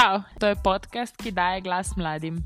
Čau, 0.00 0.22
to 0.40 0.48
je 0.48 0.56
podcast, 0.56 1.12
ki 1.20 1.28
daje 1.28 1.60
glas 1.60 1.92
mladim. 1.96 2.38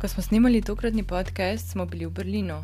Ko 0.00 0.08
smo 0.08 0.22
snimali 0.22 0.58
tokratni 0.62 1.06
podcast, 1.06 1.70
smo 1.70 1.86
bili 1.86 2.06
v 2.06 2.10
Berlinu. 2.10 2.58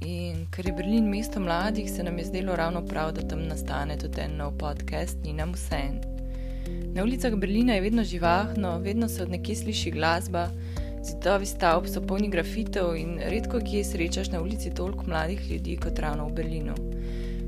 In 0.00 0.50
ker 0.50 0.66
je 0.66 0.72
Berlin 0.72 1.06
mesto 1.06 1.40
mladih, 1.40 1.86
se 1.90 2.02
nam 2.02 2.18
je 2.18 2.24
zdelo 2.24 2.56
ravno 2.56 2.82
prav, 2.82 3.12
da 3.12 3.22
tam 3.22 3.46
nastane 3.46 3.98
tudi 3.98 4.20
en 4.20 4.34
nov 4.36 4.58
podcast, 4.58 5.22
ni 5.22 5.32
nam 5.32 5.54
vse. 5.54 5.82
Na 6.94 7.02
ulicah 7.02 7.38
Berlina 7.38 7.78
je 7.78 7.86
vedno 7.86 8.04
živahno, 8.04 8.78
vedno 8.78 9.08
se 9.08 9.22
od 9.22 9.30
nekje 9.30 9.56
sliši 9.56 9.90
glasba, 9.90 10.48
zidovi 11.04 11.46
stavb 11.46 11.86
so 11.86 12.00
polni 12.00 12.28
grafitev 12.30 12.96
in 12.96 13.18
redko 13.30 13.60
kje 13.60 13.84
srečaš 13.84 14.30
na 14.30 14.42
ulici 14.42 14.74
toliko 14.74 15.04
mladih 15.06 15.50
ljudi 15.50 15.76
kot 15.76 15.98
ravno 15.98 16.26
v 16.26 16.32
Berlinu. 16.32 16.74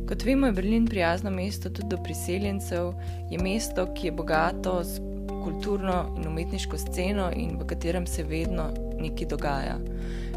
Kot 0.09 0.25
vemo, 0.25 0.47
je 0.47 0.53
Berlin 0.53 0.87
prijazno 0.87 1.31
mesto 1.31 1.71
tudi 1.71 1.89
do 1.89 1.97
priseljencev, 1.97 2.93
je 3.31 3.39
mesto, 3.39 3.87
ki 3.95 4.07
je 4.07 4.13
bogato 4.13 4.85
s 4.85 5.01
kulturno 5.45 6.15
in 6.17 6.29
umetniško 6.29 6.79
sceno 6.79 7.31
in 7.37 7.59
v 7.61 7.67
katerem 7.67 8.07
se 8.07 8.25
vedno 8.25 8.69
nekaj 9.01 9.27
dogaja. 9.29 9.79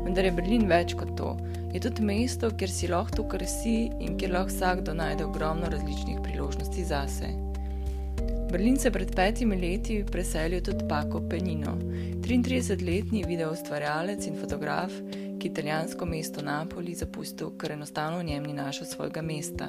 Vendar 0.03 0.25
je 0.25 0.31
Berlin 0.31 0.67
več 0.67 0.95
kot 0.95 1.15
to. 1.17 1.35
Je 1.73 1.81
tudi 1.83 2.05
mesto, 2.05 2.51
kjer 2.51 2.71
si 2.71 2.87
lahko 2.87 3.15
to, 3.15 3.27
kar 3.27 3.43
si 3.47 3.89
in 3.99 4.15
kjer 4.19 4.31
lahko 4.37 4.53
vsakdo 4.53 4.93
najde 4.93 5.25
ogromno 5.25 5.71
različnih 5.71 6.23
priložnosti 6.23 6.85
zase. 6.85 7.46
Berlin 8.51 8.77
se 8.77 8.91
pred 8.91 9.15
petimi 9.15 9.57
leti 9.59 10.03
preselil 10.11 10.61
tudi 10.61 10.85
Paco 10.87 11.19
Penino, 11.19 11.75
33-letni 12.23 13.25
video 13.27 13.51
ustvarjalec 13.51 14.27
in 14.27 14.37
fotograf, 14.39 14.93
ki 15.39 15.49
italijansko 15.49 16.05
mesto 16.05 16.41
Napoli 16.41 16.95
zapustil, 16.95 17.51
ker 17.59 17.75
enostavno 17.75 18.21
v 18.21 18.29
njem 18.29 18.43
ni 18.47 18.53
našel 18.53 18.87
svojega 18.87 19.21
mesta. 19.21 19.67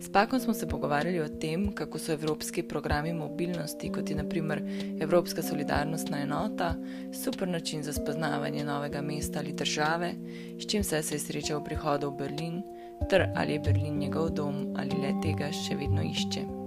S 0.00 0.12
Pakom 0.12 0.40
smo 0.40 0.54
se 0.54 0.68
pogovarjali 0.68 1.20
o 1.20 1.28
tem, 1.40 1.70
kako 1.72 1.98
so 1.98 2.12
evropski 2.12 2.62
programi 2.62 3.12
mobilnosti, 3.12 3.92
kot 3.92 4.10
je 4.10 4.16
naprimer 4.16 4.60
Evropska 5.00 5.42
solidarnostna 5.42 6.20
enota, 6.22 6.74
super 7.24 7.48
način 7.48 7.82
za 7.82 7.92
spoznavanje 7.92 8.64
novega 8.64 9.00
mesta 9.02 9.38
ali 9.38 9.52
države, 9.52 10.12
s 10.58 10.66
čim 10.66 10.84
se 10.84 10.96
je 10.96 11.18
srečal 11.18 11.60
v 11.60 11.64
prihodu 11.64 12.10
v 12.10 12.16
Berlin, 12.18 12.60
ter 13.10 13.30
ali 13.34 13.52
je 13.52 13.60
Berlin 13.60 13.98
njegov 13.98 14.30
dom 14.30 14.74
ali 14.76 14.92
le 15.00 15.14
tega 15.22 15.48
še 15.52 15.76
vedno 15.76 16.02
išče. 16.02 16.63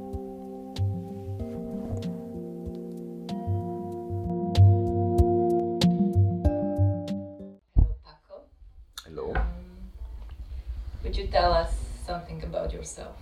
Tell 11.31 11.53
us 11.53 11.72
something 12.06 12.44
about 12.44 12.73
yourself? 12.73 13.16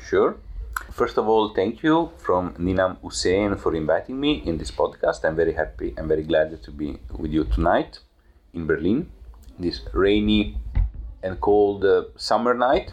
Sure. 0.00 0.36
First 0.90 1.16
of 1.16 1.28
all, 1.28 1.54
thank 1.54 1.82
you 1.82 2.10
from 2.18 2.54
Ninam 2.54 2.98
Hussein 3.02 3.56
for 3.56 3.74
inviting 3.74 4.18
me 4.20 4.42
in 4.44 4.58
this 4.58 4.70
podcast. 4.70 5.24
I'm 5.24 5.36
very 5.36 5.52
happy 5.52 5.94
and 5.96 6.08
very 6.08 6.22
glad 6.22 6.62
to 6.62 6.70
be 6.70 6.98
with 7.16 7.32
you 7.32 7.44
tonight 7.44 8.00
in 8.52 8.66
Berlin, 8.66 9.10
this 9.58 9.80
rainy 9.92 10.56
and 11.22 11.40
cold 11.40 11.84
uh, 11.84 12.04
summer 12.16 12.54
night. 12.54 12.92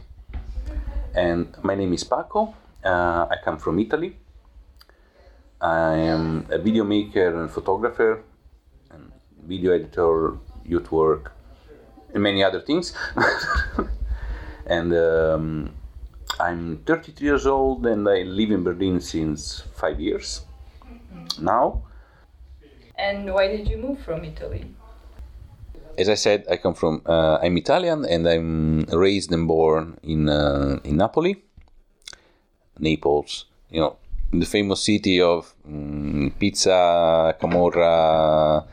And 1.14 1.56
my 1.64 1.76
name 1.76 1.94
is 1.94 2.04
Paco. 2.04 2.54
Uh, 2.84 3.28
I 3.30 3.36
come 3.44 3.58
from 3.58 3.80
Italy. 3.80 4.16
I 5.60 5.96
am 5.96 6.46
a 6.50 6.58
video 6.58 6.86
maker 6.86 7.42
and 7.42 7.52
photographer, 7.52 8.24
and 8.92 9.12
video 9.46 9.74
editor, 9.74 10.38
youth 10.64 10.90
work, 10.92 11.34
and 12.14 12.24
many 12.24 12.44
other 12.44 12.62
things. 12.62 12.94
and 14.66 14.94
um, 14.94 15.72
I'm 16.40 16.78
33 16.86 17.28
years 17.28 17.48
old 17.48 17.86
and 17.86 18.08
I 18.08 18.24
live 18.24 18.52
in 18.52 18.64
Berlin 18.64 19.00
since 19.02 19.64
five 19.76 20.00
years 20.00 20.42
now. 21.40 21.84
And 22.98 23.34
why 23.34 23.48
did 23.48 23.68
you 23.68 23.78
move 23.78 24.00
from 24.00 24.24
Italy? 24.26 24.66
As 25.98 26.10
I 26.10 26.16
said, 26.16 26.46
I 26.50 26.58
come 26.58 26.76
from, 26.76 27.02
uh, 27.06 27.40
I'm 27.42 27.58
Italian 27.58 28.06
and 28.06 28.28
I'm 28.28 28.84
raised 28.84 29.32
and 29.32 29.48
born 29.48 29.98
in, 30.04 30.30
uh, 30.30 30.80
in 30.84 30.98
Napoli, 30.98 31.44
Naples, 32.78 33.46
you 33.70 33.82
know, 33.82 33.98
the 34.32 34.46
famous 34.46 34.84
city 34.84 35.22
of 35.22 35.54
um, 35.66 36.34
pizza, 36.40 37.36
Camorra, 37.42 38.66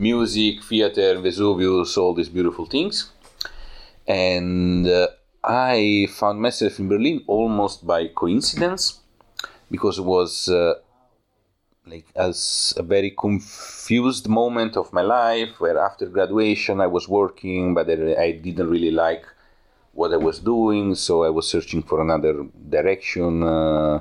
music, 0.00 0.62
theater, 0.64 1.20
Vesuvius, 1.20 1.96
all 1.96 2.14
these 2.14 2.28
beautiful 2.28 2.66
things. 2.66 3.10
And 4.08 4.86
uh, 4.88 5.08
I 5.44 6.08
found 6.10 6.40
myself 6.40 6.78
in 6.78 6.88
Berlin 6.88 7.22
almost 7.26 7.86
by 7.86 8.08
coincidence 8.08 9.00
because 9.70 9.98
it 9.98 10.04
was 10.04 10.48
uh, 10.48 10.74
like 11.86 12.06
as 12.14 12.74
a 12.76 12.82
very 12.82 13.10
confused 13.10 14.28
moment 14.28 14.76
of 14.76 14.92
my 14.92 15.02
life 15.02 15.60
where 15.60 15.78
after 15.78 16.06
graduation 16.06 16.80
I 16.80 16.86
was 16.86 17.08
working 17.08 17.74
but 17.74 17.88
I 17.88 18.32
didn't 18.32 18.68
really 18.68 18.90
like 18.90 19.24
what 19.92 20.12
I 20.12 20.16
was 20.16 20.38
doing 20.40 20.94
so 20.94 21.24
I 21.24 21.30
was 21.30 21.48
searching 21.48 21.82
for 21.82 22.00
another 22.00 22.46
direction 22.68 23.42
uh, 23.42 24.00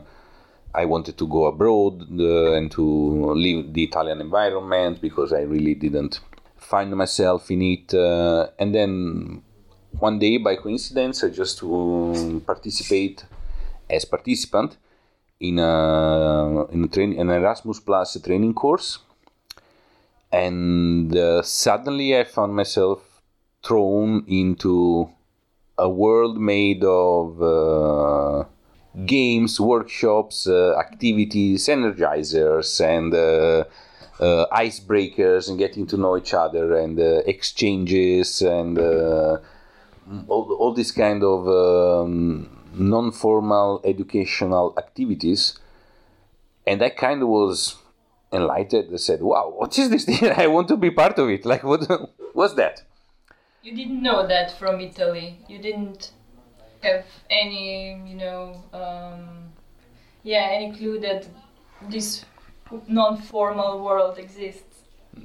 I 0.74 0.86
wanted 0.86 1.18
to 1.18 1.28
go 1.28 1.46
abroad 1.46 2.08
uh, 2.20 2.54
and 2.54 2.72
to 2.72 3.34
leave 3.34 3.74
the 3.74 3.84
Italian 3.84 4.22
environment 4.22 5.02
because 5.02 5.34
I 5.34 5.42
really 5.42 5.74
didn't 5.74 6.20
find 6.58 6.96
myself 6.96 7.50
in 7.50 7.62
it 7.62 7.94
uh, 7.94 8.48
and 8.60 8.76
then 8.76 9.42
one 9.98 10.20
day 10.20 10.38
by 10.38 10.56
coincidence 10.56 11.24
I 11.24 11.30
just 11.30 11.58
to 11.60 12.44
participate 12.46 13.26
as 13.90 14.06
participant 14.06 14.78
in 15.40 15.58
a 15.58 16.66
in 16.72 16.84
a 16.84 16.88
train 16.88 17.20
an 17.20 17.30
Erasmus 17.32 17.80
Plus 17.80 18.22
training 18.22 18.54
course 18.54 19.00
and 20.32 21.16
uh, 21.16 21.42
suddenly 21.42 22.16
I 22.16 22.24
found 22.26 22.56
myself 22.56 23.22
thrown 23.64 24.24
into 24.28 25.10
a 25.78 25.90
world 25.90 26.40
made 26.40 26.84
of 26.84 27.42
uh, 27.42 28.44
games, 29.06 29.60
workshops, 29.60 30.48
uh, 30.48 30.76
activities, 30.78 31.68
energizers, 31.68 32.82
and 32.84 33.14
uh, 33.14 33.64
uh, 34.24 34.46
icebreakers, 34.52 35.50
and 35.50 35.58
getting 35.58 35.86
to 35.88 35.98
know 35.98 36.18
each 36.18 36.34
other, 36.34 36.78
and 36.78 37.00
exchanges, 37.28 38.42
and 38.42 38.78
all, 40.28 40.52
all 40.54 40.74
this 40.74 40.92
kind 40.92 41.24
of 41.24 41.48
um, 41.48 42.50
non-formal 42.74 43.82
educational 43.84 44.74
activities. 44.78 45.60
And 46.66 46.82
I 46.84 46.90
kind 46.90 47.22
of 47.22 47.30
was 47.30 47.76
enlightened. 48.32 48.90
I 48.94 48.98
said, 48.98 49.22
"Wow, 49.22 49.54
what 49.56 49.78
is 49.78 49.90
this 49.90 50.06
thing? 50.06 50.32
I 50.36 50.48
want 50.48 50.68
to 50.70 50.78
be 50.78 50.92
part 50.92 51.18
of 51.20 51.30
it. 51.30 51.46
Like, 51.46 51.64
what 51.64 51.88
was 52.34 52.56
that?" 52.56 52.84
You 53.62 53.76
didn't 53.76 54.02
know 54.02 54.26
that 54.26 54.58
from 54.58 54.80
Italy. 54.80 55.40
You 55.48 55.60
didn't 55.60 56.12
have 56.82 57.06
any, 57.30 58.02
you 58.06 58.16
know, 58.16 58.64
um, 58.74 59.52
yeah, 60.24 60.48
any 60.52 60.76
clue 60.76 61.00
that 61.00 61.28
this 61.90 62.26
non-formal 62.88 63.84
world 63.84 64.18
exists. 64.18 64.64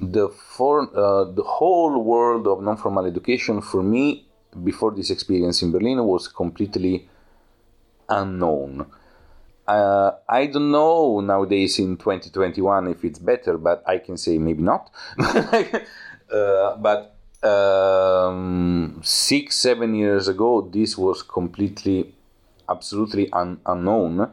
The 0.01 0.29
for 0.29 0.81
uh, 0.81 1.25
the 1.31 1.43
whole 1.43 2.01
world 2.03 2.47
of 2.47 2.61
non-formal 2.61 3.05
education 3.05 3.61
for 3.61 3.83
me 3.83 4.25
before 4.63 4.91
this 4.91 5.09
experience 5.09 5.61
in 5.61 5.71
Berlin 5.71 6.03
was 6.03 6.27
completely 6.27 7.07
unknown. 8.09 8.85
Uh, 9.67 10.11
I 10.29 10.47
don't 10.47 10.71
know 10.71 11.21
nowadays 11.21 11.79
in 11.79 11.97
2021 11.97 12.87
if 12.87 13.03
it's 13.03 13.19
better, 13.19 13.57
but 13.57 13.83
I 13.87 13.97
can 13.97 14.17
say 14.17 14.37
maybe 14.37 14.61
not. 14.63 14.91
uh, 15.17 16.77
but 16.77 17.14
um, 17.43 19.01
six, 19.03 19.55
seven 19.55 19.95
years 19.95 20.27
ago, 20.27 20.61
this 20.71 20.97
was 20.97 21.23
completely, 21.23 22.13
absolutely 22.69 23.31
un- 23.31 23.59
unknown. 23.65 24.31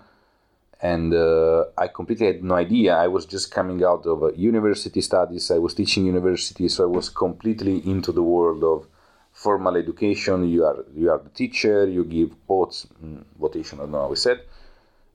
And 0.80 1.14
uh, 1.14 1.66
I 1.78 1.88
completely 1.88 2.26
had 2.26 2.42
no 2.42 2.56
idea. 2.56 2.96
I 2.96 3.06
was 3.06 3.24
just 3.24 3.52
coming 3.52 3.84
out 3.84 4.04
of 4.04 4.22
uh, 4.22 4.32
university 4.32 5.00
studies. 5.00 5.50
I 5.50 5.58
was 5.58 5.74
teaching 5.74 6.06
university, 6.06 6.68
so 6.68 6.84
I 6.84 6.86
was 6.86 7.08
completely 7.08 7.88
into 7.88 8.10
the 8.10 8.22
world 8.22 8.64
of 8.64 8.88
formal 9.32 9.76
education. 9.76 10.48
You 10.48 10.64
are 10.64 10.84
you 10.96 11.10
are 11.10 11.18
the 11.18 11.30
teacher. 11.30 11.86
You 11.86 12.04
give 12.04 12.32
votes, 12.48 12.86
mm, 13.02 13.22
votation. 13.38 13.78
I 13.78 13.82
don't 13.82 13.92
know 13.92 14.02
how 14.02 14.08
we 14.08 14.16
said. 14.16 14.40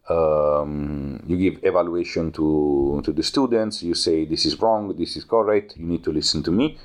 Um, 0.09 1.21
you 1.27 1.35
give 1.37 1.59
evaluation 1.65 2.31
to 2.33 3.01
to 3.03 3.11
the 3.11 3.23
students. 3.23 3.83
You 3.83 3.93
say 3.93 4.23
this 4.23 4.45
is 4.45 4.61
wrong. 4.61 4.95
This 4.95 5.17
is 5.17 5.25
correct. 5.25 5.75
You 5.75 5.85
need 5.85 6.03
to 6.05 6.13
listen 6.13 6.43
to 6.43 6.51
me. 6.51 6.77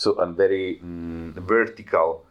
So 0.00 0.12
a 0.12 0.26
very 0.32 0.80
mm, 0.82 1.34
vertical 1.34 2.24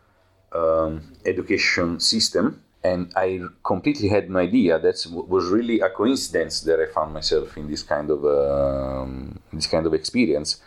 um, 0.53 1.13
education 1.23 1.99
system. 1.99 2.63
And 2.83 3.11
I 3.15 3.41
completely 3.63 4.09
had 4.09 4.27
no 4.27 4.39
idea. 4.39 4.79
That 4.79 5.05
was 5.27 5.49
really 5.49 5.79
a 5.79 5.89
coincidence 5.89 6.61
that 6.61 6.79
I 6.79 6.87
found 6.91 7.13
myself 7.13 7.55
in 7.57 7.69
this 7.69 7.83
kind 7.83 8.09
of 8.09 8.25
um, 8.25 9.39
this 9.53 9.67
kind 9.67 9.85
of 9.85 9.93
experience. 9.93 10.61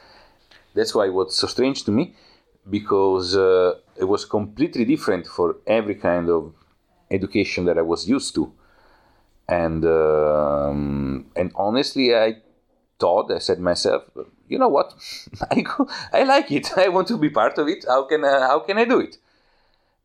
That's 0.74 0.94
why 0.94 1.08
what's 1.08 1.36
so 1.36 1.48
strange 1.48 1.82
to 1.86 1.90
me 1.90 2.14
because 2.70 3.36
uh, 3.36 3.74
it 3.96 4.04
was 4.04 4.24
completely 4.24 4.84
different 4.84 5.26
for 5.26 5.56
every 5.66 5.96
kind 5.96 6.28
of 6.30 6.54
education 7.10 7.64
that 7.64 7.78
I 7.78 7.82
was 7.82 8.08
used 8.08 8.32
to. 8.36 8.52
And 9.48 9.84
um, 9.84 11.26
and 11.34 11.50
honestly, 11.56 12.14
I 12.14 12.36
thought 13.02 13.26
I 13.38 13.40
said 13.48 13.58
myself, 13.70 14.02
you 14.52 14.58
know 14.62 14.72
what, 14.76 14.88
I 15.50 15.60
go, 15.70 15.88
I 16.12 16.22
like 16.34 16.48
it. 16.58 16.66
I 16.84 16.88
want 16.88 17.08
to 17.08 17.18
be 17.18 17.30
part 17.40 17.58
of 17.58 17.66
it. 17.74 17.84
How 17.92 18.02
can 18.10 18.24
I, 18.24 18.34
how 18.50 18.60
can 18.66 18.76
I 18.78 18.86
do 18.94 18.98
it? 19.06 19.14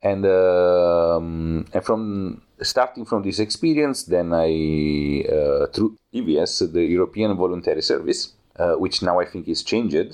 And 0.09 0.23
um, 0.25 1.65
and 1.73 1.83
from 1.87 2.01
starting 2.73 3.05
from 3.05 3.21
this 3.27 3.39
experience, 3.39 3.99
then 4.03 4.27
I 4.31 4.49
uh, 5.37 5.65
through 5.73 5.91
EVS, 6.13 6.71
the 6.71 6.83
European 6.97 7.35
Voluntary 7.35 7.81
Service, 7.81 8.21
uh, 8.61 8.75
which 8.83 9.01
now 9.01 9.15
I 9.23 9.25
think 9.25 9.47
is 9.47 9.63
changed. 9.63 10.09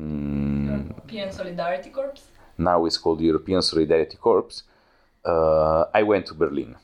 Mm. 0.00 0.88
European 0.90 1.32
Solidarity 1.32 1.90
Corps. 1.90 2.20
Now 2.58 2.78
it's 2.86 2.98
called 2.98 3.20
European 3.20 3.62
Solidarity 3.62 4.18
Corps. 4.26 4.62
Uh, 5.24 5.84
I 5.94 6.02
went 6.02 6.26
to 6.26 6.34
Berlin 6.34 6.76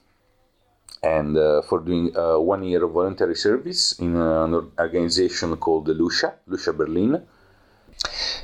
and 1.03 1.37
uh, 1.37 1.63
for 1.63 1.81
doing 1.81 2.17
uh, 2.17 2.39
one 2.39 2.63
year 2.65 2.85
of 2.85 2.93
voluntary 2.93 3.37
service 3.37 3.99
in 3.99 4.17
an 4.17 4.55
organization 4.79 5.57
called 5.57 5.89
Lucia, 5.89 6.35
Lucia 6.47 6.73
Berlin. 6.73 7.23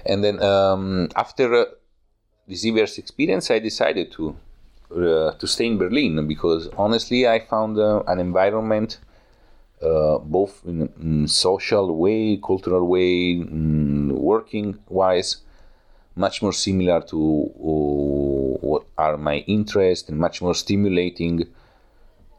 And 0.07 0.23
then 0.23 0.43
um, 0.43 1.09
after 1.17 1.55
uh, 1.55 1.65
this 2.47 2.65
year's 2.65 2.99
experience, 2.99 3.51
I 3.51 3.59
decided 3.59 4.13
to 4.13 4.37
uh, 4.95 5.33
to 5.33 5.47
stay 5.47 5.67
in 5.67 5.79
Berlin 5.79 6.27
because 6.29 6.69
honestly, 6.77 7.27
I 7.27 7.41
found 7.41 7.79
uh, 7.79 8.03
an 8.07 8.21
environment, 8.21 8.99
uh, 9.83 10.19
both 10.19 10.61
in, 10.65 10.89
in, 11.01 11.27
social 11.27 11.97
way, 11.97 12.37
cultural 12.37 12.87
way, 12.87 13.39
working 13.39 14.79
wise, 14.89 15.39
much 16.15 16.43
more 16.43 16.53
similar 16.53 17.01
to 17.01 17.17
what 17.17 18.85
are 18.97 19.17
my 19.17 19.39
interests 19.39 20.09
and 20.09 20.19
much 20.19 20.41
more 20.41 20.55
stimulating 20.55 21.49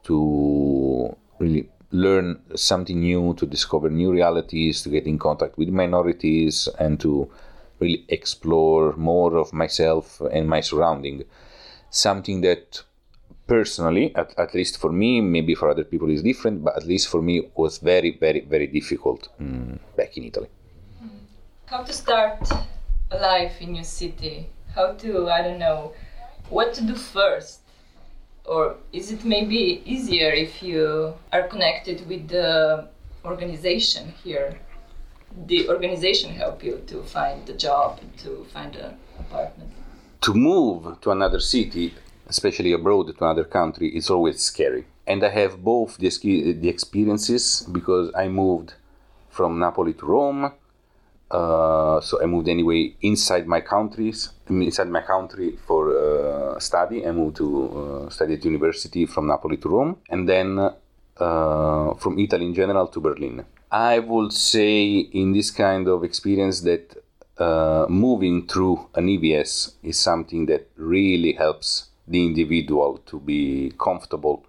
to 0.06 1.16
really 1.40 1.70
learn 1.92 2.42
something 2.56 3.00
new, 3.00 3.34
to 3.36 3.46
discover 3.46 3.90
new 3.90 4.12
realities, 4.12 4.82
to 4.82 4.90
get 4.90 5.06
in 5.06 5.20
contact 5.20 5.58
with 5.58 5.70
minorities, 5.70 6.68
and 6.80 7.00
to 7.00 7.32
really 7.80 8.06
explore 8.10 8.94
more 8.96 9.38
of 9.38 9.54
myself 9.54 10.22
and 10.32 10.48
my 10.48 10.62
surrounding. 10.62 11.24
Something 11.90 12.42
that 12.42 12.84
personally, 13.48 14.16
at, 14.16 14.38
at 14.38 14.54
least 14.54 14.80
for 14.80 14.92
me, 14.92 15.22
maybe 15.22 15.56
for 15.56 15.70
other 15.70 15.84
people 15.84 16.10
is 16.10 16.24
different, 16.24 16.64
but 16.64 16.76
at 16.76 16.86
least 16.86 17.08
for 17.08 17.22
me 17.22 17.50
was 17.56 17.78
very, 17.78 18.18
very, 18.18 18.42
very 18.42 18.68
difficult 18.68 19.30
mm, 19.40 19.78
back 19.96 20.18
in 20.18 20.24
Italy. 20.24 20.50
How 21.66 21.84
to 21.84 21.94
start 21.94 22.48
a 23.12 23.18
life 23.18 23.62
in 23.62 23.76
your 23.76 23.84
city? 23.84 24.50
How 24.74 24.94
to, 24.94 25.30
I 25.30 25.42
don't 25.42 25.60
know, 25.60 25.94
what 26.50 26.74
to 26.76 26.82
do 26.84 26.96
first? 26.96 27.65
Or 28.46 28.76
is 28.94 29.12
it 29.12 29.26
maybe 29.26 29.82
easier 29.86 30.30
if 30.32 30.62
you 30.62 31.14
are 31.34 31.48
connected 31.48 32.08
with 32.08 32.28
the 32.28 32.88
organization 33.24 34.14
here? 34.24 34.60
The 35.48 35.70
organization 35.70 36.32
help 36.32 36.64
you 36.64 36.82
to 36.88 37.04
find 37.04 37.46
the 37.46 37.54
job 37.54 38.00
to 38.24 38.46
find 38.54 38.76
an 38.76 38.98
apartment? 39.20 39.72
To 40.22 40.34
move 40.34 41.02
to 41.02 41.12
another 41.12 41.40
city 41.40 41.94
especially 42.28 42.72
abroad 42.74 43.08
to 43.16 43.24
another 43.24 43.44
country 43.44 43.96
is 43.96 44.10
always 44.10 44.42
scary. 44.42 44.86
And 45.08 45.24
i 45.24 45.30
have 45.30 45.64
both 45.64 45.98
the, 45.98 46.10
the 46.64 46.70
experiences 46.76 47.68
because 47.72 48.12
i 48.16 48.28
moved 48.28 48.74
from 49.30 49.60
napoli 49.60 49.94
to 49.94 50.06
rome 50.06 50.52
uh, 51.32 52.00
so 52.02 52.22
I 52.22 52.28
moved 52.28 52.48
anyway 52.48 52.96
inside 53.02 53.48
my 53.48 53.60
countries, 53.60 54.30
inside 54.48 54.90
my 54.90 55.02
country 55.02 55.58
for 55.68 55.82
uh, 55.90 56.25
study. 56.60 57.06
I 57.06 57.12
moved 57.12 57.38
to 57.38 58.06
uh, 58.06 58.10
study 58.10 58.36
at 58.36 58.46
university 58.46 59.06
from 59.06 59.28
Napoli 59.28 59.58
to 59.58 59.70
Rome, 59.70 59.98
and 60.10 60.28
then 60.28 60.60
uh, 61.18 61.94
from 61.96 62.20
Italy 62.20 62.46
in 62.46 62.54
general 62.54 62.88
to 62.88 63.00
Berlin. 63.00 63.46
I 63.72 64.00
would 64.00 64.32
say 64.32 64.98
in 64.98 65.34
this 65.34 65.52
kind 65.52 65.88
of 65.88 66.04
experience 66.04 66.62
that 66.62 67.04
uh, 67.38 67.86
moving 67.90 68.48
through 68.48 68.88
an 68.96 69.08
EVS 69.08 69.74
is 69.84 70.00
something 70.00 70.46
that 70.46 70.70
really 70.78 71.34
helps 71.34 71.90
the 72.08 72.26
individual 72.26 73.00
to 73.06 73.20
be 73.20 73.74
comfortable 73.80 74.46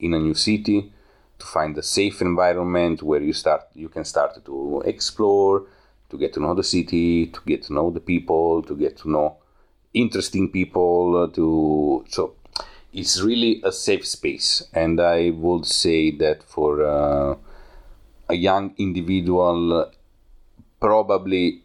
in 0.00 0.14
a 0.14 0.18
new 0.18 0.34
city, 0.34 0.92
to 1.38 1.46
find 1.46 1.76
a 1.78 1.82
safe 1.82 2.20
environment 2.20 3.02
where 3.02 3.20
you 3.20 3.32
start, 3.32 3.62
you 3.74 3.88
can 3.88 4.04
start 4.04 4.44
to 4.44 4.82
explore 4.84 5.66
to 6.14 6.18
get 6.18 6.32
to 6.34 6.40
know 6.40 6.54
the 6.54 6.62
city, 6.62 7.26
to 7.26 7.40
get 7.46 7.62
to 7.64 7.72
know 7.72 7.90
the 7.90 8.00
people, 8.00 8.62
to 8.62 8.76
get 8.76 8.96
to 8.98 9.10
know 9.10 9.36
interesting 9.94 10.50
people. 10.50 11.24
Uh, 11.24 11.34
to 11.34 12.04
so 12.08 12.34
it's 12.92 13.20
really 13.22 13.62
a 13.64 13.72
safe 13.72 14.06
space, 14.06 14.62
and 14.72 15.00
I 15.00 15.30
would 15.30 15.66
say 15.66 16.10
that 16.12 16.42
for 16.42 16.84
uh, 16.84 17.36
a 18.28 18.34
young 18.34 18.74
individual, 18.78 19.90
probably 20.80 21.62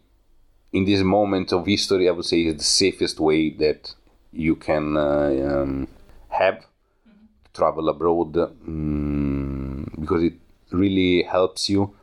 in 0.72 0.84
this 0.84 1.02
moment 1.02 1.52
of 1.52 1.66
history, 1.66 2.08
I 2.08 2.12
would 2.12 2.24
say 2.24 2.42
is 2.42 2.56
the 2.56 2.64
safest 2.64 3.20
way 3.20 3.50
that 3.50 3.94
you 4.32 4.56
can 4.56 4.96
uh, 4.96 5.62
um, 5.62 5.88
have 6.28 6.54
mm-hmm. 6.54 7.26
travel 7.52 7.88
abroad 7.88 8.36
um, 8.36 9.90
because 9.98 10.22
it 10.22 10.34
really 10.70 11.24
helps 11.24 11.68
you 11.68 11.94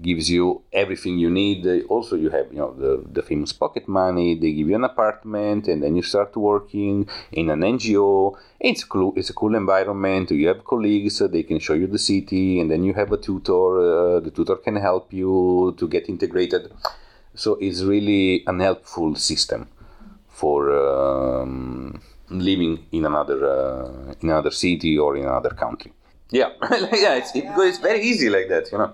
gives 0.00 0.30
you 0.30 0.62
everything 0.72 1.18
you 1.18 1.30
need. 1.30 1.66
Also, 1.88 2.16
you 2.16 2.30
have 2.30 2.46
you 2.52 2.58
know 2.58 2.72
the, 2.72 3.02
the 3.10 3.22
famous 3.22 3.52
pocket 3.52 3.88
money. 3.88 4.34
They 4.34 4.52
give 4.52 4.68
you 4.68 4.76
an 4.76 4.84
apartment, 4.84 5.68
and 5.68 5.82
then 5.82 5.96
you 5.96 6.02
start 6.02 6.36
working 6.36 7.08
in 7.32 7.50
an 7.50 7.60
NGO. 7.60 8.36
It's 8.60 8.84
cool. 8.84 9.12
It's 9.16 9.30
a 9.30 9.34
cool 9.34 9.54
environment. 9.54 10.30
You 10.30 10.48
have 10.48 10.64
colleagues. 10.64 11.18
They 11.18 11.42
can 11.42 11.58
show 11.58 11.74
you 11.74 11.86
the 11.86 11.98
city, 11.98 12.60
and 12.60 12.70
then 12.70 12.84
you 12.84 12.94
have 12.94 13.12
a 13.12 13.16
tutor. 13.16 14.16
Uh, 14.16 14.20
the 14.20 14.30
tutor 14.30 14.56
can 14.56 14.76
help 14.76 15.12
you 15.12 15.74
to 15.78 15.88
get 15.88 16.08
integrated. 16.08 16.72
So 17.34 17.54
it's 17.60 17.82
really 17.82 18.44
an 18.46 18.60
helpful 18.60 19.14
system 19.14 19.68
for 20.28 20.70
um, 20.70 22.00
living 22.30 22.86
in 22.92 23.04
another 23.04 23.38
uh, 23.44 24.14
in 24.20 24.30
another 24.30 24.50
city 24.50 24.98
or 24.98 25.16
in 25.16 25.24
another 25.24 25.50
country. 25.50 25.92
Yeah, 26.30 26.50
yeah. 26.92 27.14
It's, 27.14 27.34
it, 27.34 27.44
it's 27.46 27.78
very 27.78 28.02
easy 28.02 28.28
like 28.28 28.48
that, 28.48 28.70
you 28.70 28.78
know. 28.78 28.92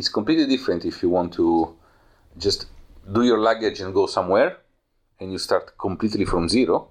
It's 0.00 0.08
completely 0.08 0.46
different 0.46 0.86
if 0.86 1.02
you 1.02 1.10
want 1.10 1.34
to 1.34 1.76
just 2.38 2.68
do 3.12 3.22
your 3.22 3.38
luggage 3.38 3.80
and 3.82 3.92
go 3.92 4.06
somewhere 4.06 4.56
and 5.20 5.30
you 5.30 5.36
start 5.36 5.76
completely 5.76 6.24
from 6.24 6.48
zero. 6.48 6.88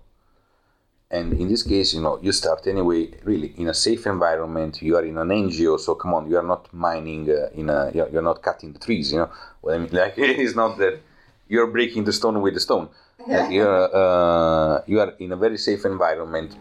And 1.09 1.33
in 1.33 1.47
this 1.47 1.63
case, 1.63 1.95
you 1.95 2.01
know, 2.01 2.19
you 2.21 2.31
start 2.31 2.67
anyway, 2.67 3.09
really 3.23 3.55
in 3.57 3.67
a 3.67 3.73
safe 3.73 4.05
environment. 4.05 4.83
You 4.83 4.95
are 4.97 5.03
in 5.03 5.17
an 5.17 5.29
NGO, 5.29 5.79
so 5.79 5.95
come 5.95 6.13
on, 6.13 6.29
you 6.29 6.37
are 6.37 6.43
not 6.53 6.71
mining 6.71 7.27
uh, 7.31 7.49
in 7.55 7.71
a, 7.71 7.89
you're 7.95 8.21
not 8.31 8.43
cutting 8.43 8.73
the 8.73 8.79
trees. 8.87 9.11
You 9.11 9.19
know, 9.21 9.31
what 9.61 9.73
I 9.73 9.79
mean, 9.79 9.89
like 10.03 10.13
it's 10.19 10.55
not 10.55 10.77
that 10.77 10.99
you're 11.47 11.65
breaking 11.65 12.03
the 12.03 12.13
stone 12.13 12.39
with 12.43 12.53
the 12.53 12.59
stone. 12.59 12.89
Like 13.27 13.49
you're, 13.51 13.83
uh, 14.01 14.83
you 14.85 14.99
are 14.99 15.13
in 15.17 15.31
a 15.31 15.35
very 15.35 15.57
safe 15.57 15.83
environment. 15.85 16.55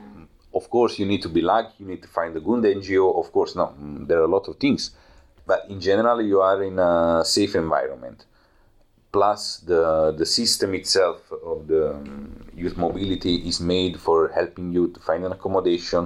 Of 0.55 0.71
course, 0.71 0.99
you 0.99 1.05
need 1.05 1.21
to 1.23 1.28
be 1.28 1.43
lucky. 1.43 1.75
You 1.81 1.87
need 1.88 2.02
to 2.02 2.09
find 2.09 2.35
a 2.38 2.40
good 2.40 2.64
NGO. 2.64 3.21
Of 3.23 3.33
course, 3.33 3.55
no, 3.55 3.67
mm, 3.67 4.09
there 4.09 4.19
are 4.21 4.25
a 4.25 4.35
lot 4.37 4.49
of 4.49 4.57
things 4.57 4.93
but 5.49 5.64
in 5.71 5.81
general 5.81 6.21
you 6.21 6.40
are 6.43 6.62
in 6.62 6.78
a 6.78 7.25
safe 7.25 7.57
environment. 7.57 8.26
Plus 9.11 9.40
the 9.71 10.14
the 10.21 10.26
system 10.26 10.75
itself 10.75 11.19
of 11.52 11.67
the 11.67 11.83
um, 11.95 12.50
youth 12.55 12.76
mobility 12.76 13.37
is 13.50 13.59
made 13.59 13.95
for 14.07 14.28
helping 14.28 14.71
you 14.76 14.88
to 14.95 15.00
find 15.00 15.25
an 15.25 15.33
accommodation 15.33 16.02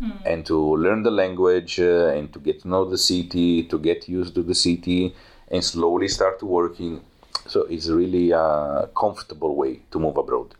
mm. 0.00 0.18
and 0.30 0.44
to 0.44 0.58
learn 0.84 1.02
the 1.02 1.14
language 1.22 1.80
uh, 1.80 2.16
and 2.16 2.30
to 2.34 2.38
get 2.38 2.60
to 2.62 2.68
know 2.68 2.84
the 2.84 2.98
city 2.98 3.62
to 3.72 3.78
get 3.78 4.08
used 4.18 4.34
to 4.34 4.42
the 4.42 4.54
city 4.54 5.14
and 5.50 5.64
slowly 5.64 6.08
start 6.08 6.38
to 6.40 6.46
working. 6.46 7.00
So 7.46 7.62
it's 7.62 7.88
really 7.88 8.30
a 8.32 8.88
comfortable 8.94 9.56
way 9.56 9.80
to 9.90 9.98
move 9.98 10.16
abroad. 10.18 10.54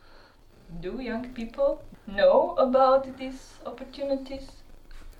Do 0.80 1.00
young 1.00 1.28
people 1.34 1.84
know 2.06 2.54
about 2.56 3.18
these 3.18 3.40
opportunities? 3.66 4.46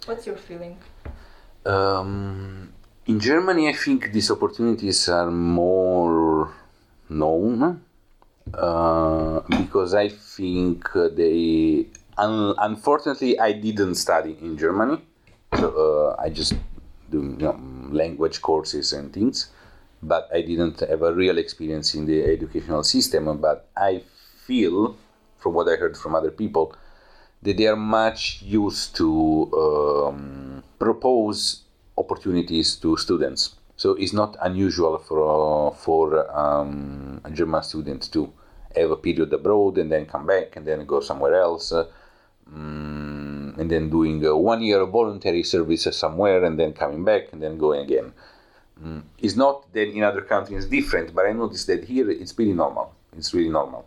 What's 0.06 0.26
your 0.26 0.36
feeling? 0.36 0.78
Um, 1.66 2.72
in 3.06 3.18
Germany, 3.20 3.68
I 3.68 3.72
think 3.72 4.12
these 4.12 4.30
opportunities 4.30 5.08
are 5.08 5.30
more 5.30 6.52
known 7.08 7.82
uh, 8.54 9.40
because 9.48 9.94
I 9.94 10.08
think 10.08 10.88
they. 10.92 11.86
Un- 12.18 12.54
unfortunately, 12.58 13.38
I 13.38 13.52
didn't 13.52 13.94
study 13.94 14.36
in 14.40 14.58
Germany, 14.58 15.00
so 15.58 16.14
uh, 16.18 16.22
I 16.22 16.28
just 16.28 16.54
do 17.10 17.22
you 17.22 17.36
know, 17.38 17.58
language 17.90 18.42
courses 18.42 18.92
and 18.92 19.12
things, 19.12 19.48
but 20.02 20.28
I 20.32 20.42
didn't 20.42 20.80
have 20.80 21.02
a 21.02 21.12
real 21.12 21.38
experience 21.38 21.94
in 21.94 22.06
the 22.06 22.22
educational 22.22 22.84
system. 22.84 23.38
But 23.38 23.68
I 23.76 24.02
feel, 24.46 24.96
from 25.38 25.54
what 25.54 25.68
I 25.68 25.76
heard 25.76 25.96
from 25.96 26.14
other 26.14 26.30
people, 26.30 26.76
that 27.42 27.56
they 27.56 27.66
are 27.66 27.76
much 27.76 28.42
used 28.42 28.94
to 28.96 29.50
um, 29.56 30.62
propose 30.78 31.61
opportunities 31.96 32.76
to 32.76 32.96
students. 32.96 33.56
So 33.76 33.94
it's 33.94 34.12
not 34.12 34.36
unusual 34.40 34.98
for 34.98 35.74
for 35.74 36.30
um, 36.36 37.20
a 37.24 37.30
German 37.30 37.62
student 37.62 38.12
to 38.12 38.32
have 38.76 38.90
a 38.90 38.96
period 38.96 39.32
abroad 39.32 39.78
and 39.78 39.90
then 39.90 40.06
come 40.06 40.26
back 40.26 40.56
and 40.56 40.66
then 40.66 40.86
go 40.86 41.00
somewhere 41.00 41.34
else. 41.34 41.72
Uh, 41.72 41.86
mm, 42.50 43.58
and 43.58 43.70
then 43.70 43.90
doing 43.90 44.24
uh, 44.26 44.34
one 44.34 44.62
year 44.62 44.80
of 44.80 44.90
voluntary 44.90 45.42
service 45.42 45.88
somewhere 45.96 46.44
and 46.44 46.58
then 46.58 46.72
coming 46.72 47.04
back 47.04 47.32
and 47.32 47.42
then 47.42 47.58
going 47.58 47.80
again. 47.80 48.12
Mm. 48.82 49.02
It's 49.18 49.36
not 49.36 49.72
that 49.72 49.88
in 49.88 50.02
other 50.02 50.22
countries 50.22 50.66
different, 50.66 51.14
but 51.14 51.26
I 51.26 51.32
noticed 51.32 51.66
that 51.66 51.84
here 51.84 52.10
it's 52.10 52.32
pretty 52.32 52.52
normal. 52.52 52.94
It's 53.16 53.34
really 53.34 53.50
normal. 53.50 53.86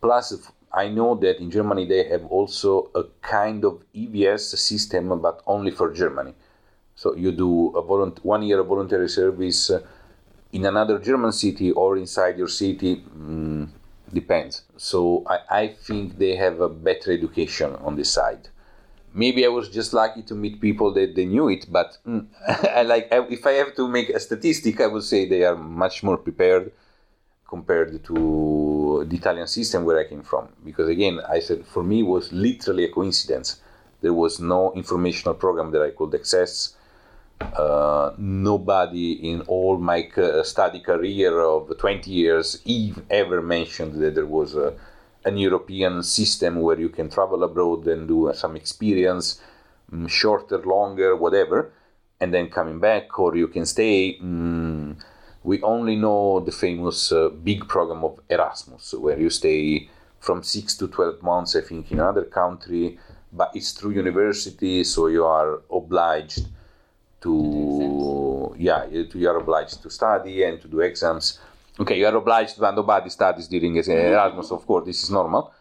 Plus, 0.00 0.50
I 0.72 0.88
know 0.88 1.14
that 1.16 1.38
in 1.38 1.50
Germany 1.50 1.86
they 1.86 2.04
have 2.08 2.24
also 2.26 2.90
a 2.94 3.04
kind 3.22 3.64
of 3.64 3.82
EVS 3.94 4.56
system, 4.58 5.20
but 5.20 5.42
only 5.46 5.70
for 5.70 5.92
Germany. 5.92 6.34
So 6.94 7.14
you 7.14 7.32
do 7.32 7.68
a 7.76 7.82
volunt- 7.82 8.24
one 8.24 8.42
year 8.42 8.60
of 8.60 8.66
voluntary 8.66 9.08
service 9.08 9.70
uh, 9.70 9.80
in 10.52 10.64
another 10.66 10.98
German 10.98 11.32
city 11.32 11.72
or 11.72 11.96
inside 11.96 12.38
your 12.38 12.48
city. 12.48 12.96
Mm, 12.96 13.68
depends. 14.12 14.62
So 14.76 15.24
I, 15.26 15.38
I 15.62 15.68
think 15.68 16.18
they 16.18 16.36
have 16.36 16.60
a 16.60 16.68
better 16.68 17.12
education 17.12 17.74
on 17.76 17.96
this 17.96 18.10
side. 18.10 18.48
Maybe 19.12 19.44
I 19.44 19.48
was 19.48 19.68
just 19.68 19.92
lucky 19.92 20.22
to 20.22 20.34
meet 20.34 20.60
people 20.60 20.92
that 20.94 21.14
they 21.14 21.24
knew 21.24 21.48
it, 21.48 21.66
but 21.70 21.98
mm, 22.06 22.26
I 22.74 22.82
like 22.82 23.08
if 23.10 23.46
I 23.46 23.52
have 23.52 23.74
to 23.76 23.88
make 23.88 24.10
a 24.10 24.20
statistic, 24.20 24.80
I 24.80 24.86
would 24.88 25.04
say 25.04 25.28
they 25.28 25.44
are 25.44 25.56
much 25.56 26.02
more 26.02 26.16
prepared 26.16 26.72
compared 27.48 28.02
to 28.04 29.04
the 29.08 29.16
Italian 29.16 29.46
system 29.46 29.84
where 29.84 29.98
I 29.98 30.04
came 30.08 30.22
from. 30.22 30.48
Because 30.64 30.88
again, 30.88 31.20
I 31.28 31.40
said 31.40 31.64
for 31.66 31.82
me 31.82 32.00
it 32.00 32.08
was 32.16 32.32
literally 32.32 32.84
a 32.84 32.92
coincidence. 32.92 33.60
There 34.00 34.12
was 34.12 34.40
no 34.40 34.72
informational 34.74 35.34
program 35.34 35.70
that 35.72 35.82
I 35.82 35.90
could 35.90 36.14
access. 36.14 36.74
Uh, 37.40 38.14
nobody 38.16 39.12
in 39.30 39.40
all 39.42 39.76
my 39.76 40.08
study 40.42 40.80
career 40.80 41.40
of 41.40 41.76
20 41.78 42.10
years 42.10 42.60
even 42.64 43.04
ever 43.10 43.42
mentioned 43.42 44.00
that 44.00 44.14
there 44.14 44.26
was 44.26 44.54
a, 44.54 44.74
an 45.24 45.36
European 45.36 46.02
system 46.02 46.60
where 46.60 46.78
you 46.78 46.88
can 46.88 47.08
travel 47.10 47.42
abroad 47.42 47.86
and 47.86 48.08
do 48.08 48.30
some 48.34 48.56
experience, 48.56 49.40
mm, 49.92 50.08
shorter, 50.08 50.58
longer, 50.58 51.16
whatever, 51.16 51.72
and 52.20 52.32
then 52.32 52.48
coming 52.48 52.80
back, 52.80 53.18
or 53.18 53.36
you 53.36 53.48
can 53.48 53.66
stay. 53.66 54.18
Mm, 54.18 54.96
we 55.42 55.60
only 55.62 55.96
know 55.96 56.40
the 56.40 56.52
famous 56.52 57.12
uh, 57.12 57.28
big 57.28 57.68
program 57.68 58.04
of 58.04 58.18
Erasmus, 58.30 58.94
where 58.94 59.18
you 59.18 59.30
stay 59.30 59.88
from 60.20 60.42
six 60.42 60.76
to 60.76 60.88
12 60.88 61.22
months, 61.22 61.54
I 61.54 61.60
think, 61.60 61.92
in 61.92 62.00
another 62.00 62.24
country, 62.24 62.98
but 63.32 63.50
it's 63.54 63.72
through 63.72 63.92
university, 63.92 64.84
so 64.84 65.08
you 65.08 65.24
are 65.24 65.60
obliged 65.70 66.46
to 67.24 68.54
yeah 68.58 68.86
to, 69.10 69.18
you 69.18 69.28
are 69.28 69.38
obliged 69.38 69.82
to 69.82 69.90
study 69.90 70.44
and 70.44 70.60
to 70.62 70.68
do 70.68 70.80
exams. 70.80 71.38
Okay 71.78 71.98
you 71.98 72.06
are 72.06 72.16
obliged 72.16 72.56
but 72.58 72.74
nobody 72.74 73.10
studies 73.10 73.48
during 73.48 73.76
erasmus 73.76 74.50
of 74.50 74.66
course 74.66 74.84
this 74.86 75.02
is 75.04 75.10
normal. 75.10 75.52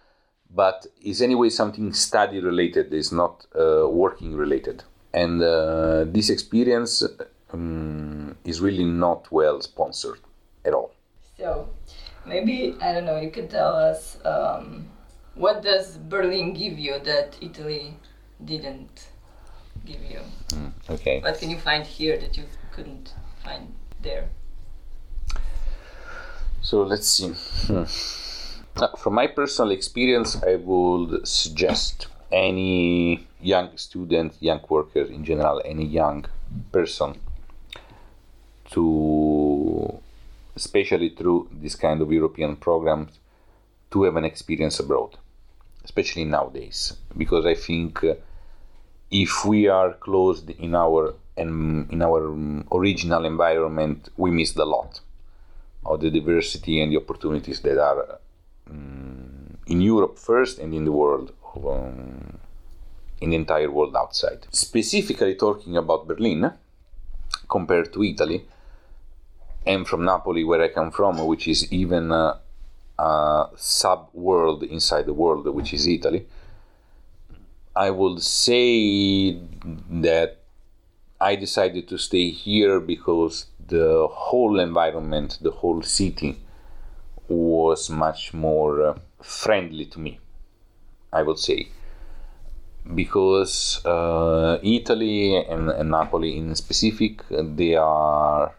But 0.56 0.86
is 1.02 1.22
anyway 1.22 1.50
something 1.50 1.94
study 1.94 2.40
related 2.40 2.94
is 2.94 3.12
not 3.12 3.48
uh, 3.56 3.88
working 3.90 4.36
related. 4.36 4.84
And 5.12 5.42
uh, 5.42 6.06
this 6.06 6.30
experience 6.30 7.04
um, 7.52 8.36
is 8.44 8.62
really 8.62 8.86
not 8.86 9.32
well 9.32 9.62
sponsored 9.62 10.20
at 10.64 10.74
all. 10.74 10.92
So 11.38 11.70
maybe 12.26 12.76
i 12.82 12.94
don't 12.94 13.06
know 13.06 13.20
you 13.20 13.32
could 13.32 13.50
tell 13.50 13.76
us 13.76 14.18
um, 14.26 14.88
what 15.36 15.62
does 15.62 15.98
berlin 15.98 16.54
give 16.54 16.80
you 16.80 17.00
that 17.00 17.36
italy 17.42 17.98
didn't 18.46 19.10
give 19.86 20.04
you. 20.04 20.22
Mm, 20.50 20.72
okay. 20.90 21.20
What 21.20 21.40
can 21.40 21.50
you 21.50 21.60
find 21.60 21.86
here 21.86 22.18
that 22.18 22.38
you 22.38 22.44
couldn't 22.72 23.14
find 23.44 23.74
there? 24.02 24.30
So 26.62 26.84
let's 26.84 27.08
see. 27.08 27.34
Hmm. 27.68 27.84
From 28.98 29.14
my 29.14 29.28
personal 29.28 29.72
experience, 29.72 30.42
I 30.42 30.56
would 30.56 31.28
suggest 31.28 32.08
any 32.32 33.28
young 33.42 33.78
student, 33.78 34.36
young 34.40 34.62
worker 34.68 35.04
in 35.04 35.24
general, 35.24 35.62
any 35.64 35.86
young 35.86 36.26
person 36.72 37.20
to, 38.72 40.00
especially 40.56 41.10
through 41.10 41.50
this 41.52 41.76
kind 41.76 42.02
of 42.02 42.12
European 42.12 42.56
programs, 42.56 43.20
to 43.92 44.04
have 44.04 44.16
an 44.16 44.26
experience 44.26 44.80
abroad, 44.80 45.18
especially 45.84 46.26
nowadays, 46.26 46.94
because 47.16 47.46
I 47.46 47.56
think. 47.56 48.04
Uh, 48.04 48.16
if 49.14 49.46
we 49.46 49.68
are 49.68 49.94
closed 49.94 50.50
in 50.50 50.74
our 50.74 51.14
and 51.38 51.92
in 51.92 52.02
our 52.02 52.22
original 52.72 53.26
environment, 53.26 54.10
we 54.18 54.32
miss 54.32 54.56
a 54.56 54.66
lot 54.66 55.00
of 55.86 56.02
the 56.02 56.10
diversity 56.10 56.82
and 56.82 56.92
the 56.92 56.98
opportunities 56.98 57.60
that 57.62 57.78
are 57.78 58.20
um, 58.70 59.58
in 59.68 59.82
Europe 59.82 60.18
first 60.18 60.60
and 60.60 60.74
in 60.74 60.86
the 60.86 60.92
world, 60.92 61.32
um, 61.56 62.38
in 63.22 63.30
the 63.30 63.36
entire 63.36 63.70
world 63.70 63.96
outside. 63.96 64.48
Specifically 64.52 65.36
talking 65.36 65.78
about 65.78 66.08
Berlin 66.08 66.52
compared 67.50 67.94
to 67.94 68.04
Italy, 68.04 68.46
and 69.66 69.88
from 69.88 70.06
Napoli, 70.06 70.44
where 70.44 70.62
I 70.62 70.70
come 70.70 70.92
from, 70.92 71.26
which 71.26 71.48
is 71.48 71.72
even 71.72 72.12
a 72.12 72.40
sub 73.56 74.10
world 74.14 74.64
inside 74.64 75.06
the 75.06 75.14
world, 75.14 75.48
which 75.48 75.74
is 75.74 75.88
Italy 75.88 76.26
I 77.76 77.90
would 77.90 78.22
say 78.22 79.34
that 79.90 80.38
I 81.20 81.36
decided 81.36 81.88
to 81.88 81.98
stay 81.98 82.30
here 82.30 82.80
because 82.80 83.48
the 83.68 84.08
whole 84.12 84.60
environment, 84.60 85.40
the 85.42 85.52
whole 85.52 85.82
city 85.82 86.38
was 87.28 87.90
much 87.90 88.34
more 88.34 88.84
uh, 88.84 88.98
friendly 89.22 89.86
to 89.86 90.00
me, 90.00 90.20
I 91.12 91.24
would 91.24 91.40
say. 91.40 91.70
Because 92.94 93.84
uh, 93.86 94.60
Italy 94.62 95.38
and, 95.38 95.70
and, 95.70 95.90
Napoli 95.90 96.38
in 96.38 96.54
specific, 96.56 97.24
they 97.30 97.76
are 97.76 98.54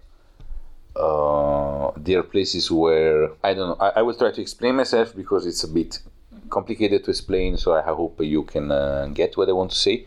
uh, 0.96 1.90
they 1.96 2.14
are 2.14 2.22
places 2.22 2.70
where 2.70 3.28
I 3.44 3.52
don't 3.52 3.68
know. 3.68 3.76
I, 3.78 4.00
I 4.00 4.02
will 4.02 4.14
try 4.14 4.32
to 4.32 4.40
explain 4.40 4.76
myself 4.76 5.14
because 5.14 5.44
it's 5.44 5.62
a 5.62 5.68
bit 5.68 5.98
complicated 6.50 7.04
to 7.04 7.10
explain, 7.10 7.56
so 7.56 7.74
I 7.74 7.82
hope 7.82 8.20
you 8.20 8.42
can 8.44 8.70
uh, 8.70 9.08
get 9.12 9.36
what 9.36 9.48
I 9.48 9.52
want 9.52 9.70
to 9.70 9.76
say. 9.76 10.06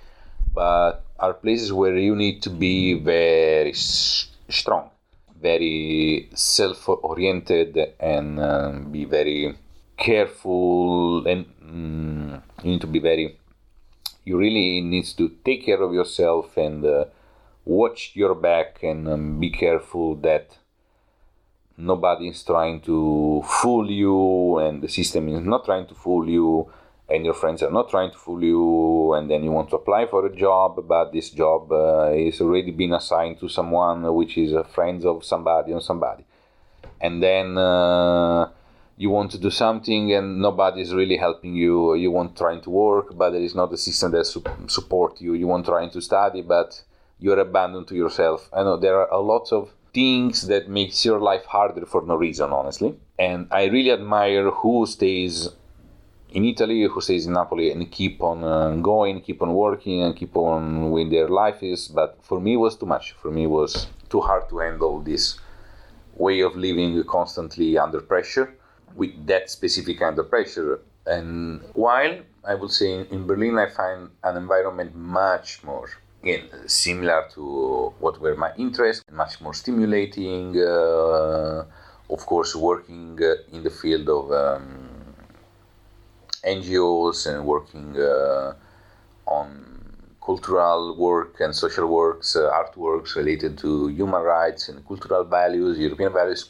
But 0.54 1.04
are 1.20 1.34
places 1.34 1.74
where 1.74 1.98
you 1.98 2.16
need 2.16 2.42
to 2.44 2.50
be 2.50 2.94
very 2.94 3.74
strong, 3.74 4.90
very 5.42 6.30
self-oriented, 6.34 7.96
and 8.00 8.40
uh, 8.40 8.72
be 8.92 9.06
very 9.06 9.56
careful, 9.98 11.28
and 11.28 11.46
mm, 11.64 12.42
you 12.64 12.72
need 12.72 12.82
to 12.82 12.88
be 12.88 13.00
very. 13.00 13.38
You 14.26 14.38
really 14.38 14.82
need 14.82 15.06
to 15.18 15.30
take 15.46 15.66
care 15.66 15.82
of 15.82 15.94
yourself 15.94 16.58
and 16.58 16.84
uh, 16.86 17.06
watch 17.66 18.12
your 18.14 18.36
back 18.36 18.84
and 18.84 19.08
um, 19.08 19.40
be 19.40 19.50
careful 19.50 20.16
that 20.16 20.58
nobody 21.78 22.30
is 22.30 22.44
trying 22.44 22.82
to 22.82 23.44
fool 23.46 23.90
you 23.90 24.58
and 24.58 24.82
the 24.82 24.90
system 24.90 25.30
is 25.30 25.46
not 25.46 25.64
trying 25.64 25.86
to 25.86 25.94
fool 25.94 26.28
you 26.28 26.68
and 27.10 27.24
your 27.24 27.36
friends 27.36 27.62
are 27.62 27.72
not 27.72 27.90
trying 27.90 28.12
to 28.12 28.18
fool 28.18 28.44
you 28.44 29.14
and 29.14 29.30
then 29.30 29.44
you 29.44 29.52
want 29.52 29.70
to 29.70 29.76
apply 29.76 30.06
for 30.08 30.26
a 30.26 30.36
job 30.36 30.84
but 30.88 31.12
this 31.14 31.30
job 31.30 31.72
uh, 31.72 32.12
is 32.14 32.42
already 32.42 32.72
been 32.72 32.94
assigned 32.94 33.40
to 33.40 33.48
someone 33.48 34.14
which 34.16 34.38
is 34.38 34.52
a 34.54 34.64
friend 34.64 35.06
of 35.06 35.24
somebody 35.24 35.72
or 35.72 35.80
somebody. 35.80 36.26
And 37.00 37.22
then 37.22 37.58
uh, 37.58 38.50
you 38.98 39.12
want 39.12 39.30
to 39.32 39.38
do 39.38 39.52
something 39.52 40.12
and 40.14 40.42
nobody 40.42 40.82
is 40.82 40.94
really 40.94 41.18
helping 41.18 41.56
you. 41.56 41.94
You 41.94 42.10
want 42.10 42.36
trying 42.36 42.62
to 42.62 42.72
work 42.72 43.16
but 43.16 43.30
there 43.30 43.42
is 43.42 43.54
not 43.54 43.72
a 43.72 43.78
system 43.78 44.12
that 44.14 44.26
su- 44.26 44.44
support 44.66 45.22
you. 45.22 45.36
You 45.36 45.46
want 45.46 45.68
trying 45.68 45.92
to 45.92 46.02
study 46.02 46.42
but 46.42 46.82
you're 47.20 47.40
abandoned 47.40 47.88
to 47.90 47.96
yourself. 47.96 48.50
I 48.52 48.64
know 48.64 48.78
there 48.78 49.00
are 49.00 49.12
a 49.12 49.20
lot 49.20 49.54
of 49.54 49.72
things 49.98 50.48
that 50.52 50.70
makes 50.70 51.04
your 51.04 51.20
life 51.20 51.46
harder 51.46 51.86
for 51.92 52.02
no 52.12 52.16
reason 52.16 52.50
honestly. 52.60 52.92
And 53.28 53.40
i 53.60 53.64
really 53.76 53.94
admire 54.00 54.46
who 54.60 54.76
stays 54.96 55.36
in 56.38 56.44
italy 56.54 56.80
who 56.92 57.00
stays 57.08 57.26
in 57.28 57.34
napoli 57.40 57.68
and 57.74 57.82
keep 58.00 58.16
on 58.30 58.38
uh, 58.44 58.76
going 58.92 59.16
keep 59.28 59.40
on 59.46 59.52
working 59.66 59.98
and 60.04 60.12
keep 60.22 60.36
on 60.36 60.92
with 60.96 61.10
their 61.16 61.30
life 61.42 61.60
is. 61.74 61.82
But 62.00 62.10
for 62.30 62.40
me 62.46 62.52
it 62.58 62.62
was 62.66 62.76
too 62.80 62.90
much. 62.96 63.06
For 63.22 63.32
me 63.36 63.44
it 63.50 63.54
was 63.62 63.72
too 64.14 64.22
hard 64.30 64.44
to 64.50 64.56
handle 64.66 64.96
this 65.12 65.26
way 66.26 66.38
of 66.48 66.54
living 66.68 66.92
constantly 67.18 67.70
under 67.86 68.02
pressure 68.14 68.48
with 69.00 69.14
that 69.32 69.50
specific 69.58 69.96
kind 70.04 70.18
of 70.20 70.30
pressure. 70.30 70.80
And 71.16 71.62
while 71.86 72.16
i 72.52 72.54
would 72.60 72.74
say 72.80 72.90
in 73.16 73.22
berlin 73.30 73.56
i 73.66 73.68
find 73.80 74.00
an 74.28 74.36
environment 74.44 74.92
much 74.96 75.50
more 75.70 75.88
again 76.24 76.44
similar 76.68 77.28
to 77.34 77.94
what 78.00 78.20
were 78.20 78.36
my 78.36 78.52
interests 78.58 79.04
much 79.12 79.40
more 79.42 79.54
stimulating 79.54 80.58
uh, 80.58 81.64
of 82.10 82.26
course 82.26 82.56
working 82.56 83.18
uh, 83.22 83.56
in 83.56 83.64
the 83.64 83.70
field 83.70 84.10
of 84.10 84.32
um, 84.32 84.88
ngos 86.44 87.28
and 87.28 87.46
working 87.46 87.96
uh, 88.00 88.54
on 89.26 89.48
cultural 90.24 90.96
work 90.98 91.40
and 91.40 91.56
social 91.56 91.88
works 91.88 92.36
uh, 92.36 92.50
artworks 92.52 93.16
related 93.16 93.58
to 93.58 93.88
human 93.88 94.22
rights 94.22 94.70
and 94.70 94.86
cultural 94.88 95.24
values 95.24 95.78
european 95.80 96.12
values 96.12 96.50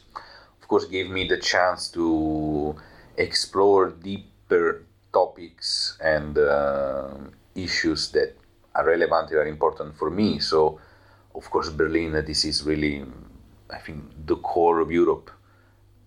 of 0.60 0.68
course 0.68 0.84
gave 0.86 1.10
me 1.10 1.26
the 1.26 1.38
chance 1.38 1.88
to 1.90 2.74
explore 3.16 3.90
deeper 3.90 4.82
topics 5.12 5.96
and 6.00 6.38
uh, 6.38 7.08
issues 7.54 8.10
that 8.12 8.37
relevant 8.98 9.30
and 9.30 9.48
important 9.48 9.96
for 9.96 10.10
me. 10.10 10.38
So, 10.38 10.80
of 11.34 11.50
course, 11.50 11.68
Berlin, 11.70 12.12
this 12.26 12.44
is 12.44 12.64
really, 12.64 13.04
I 13.70 13.78
think, 13.78 14.02
the 14.26 14.36
core 14.36 14.80
of 14.80 14.90
Europe 14.90 15.30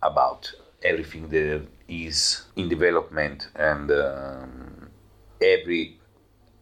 about 0.02 0.52
everything 0.84 1.30
that 1.30 1.62
is 1.88 2.44
in 2.56 2.70
development 2.70 3.50
and 3.56 3.92
um, 3.92 4.90
every 5.42 6.00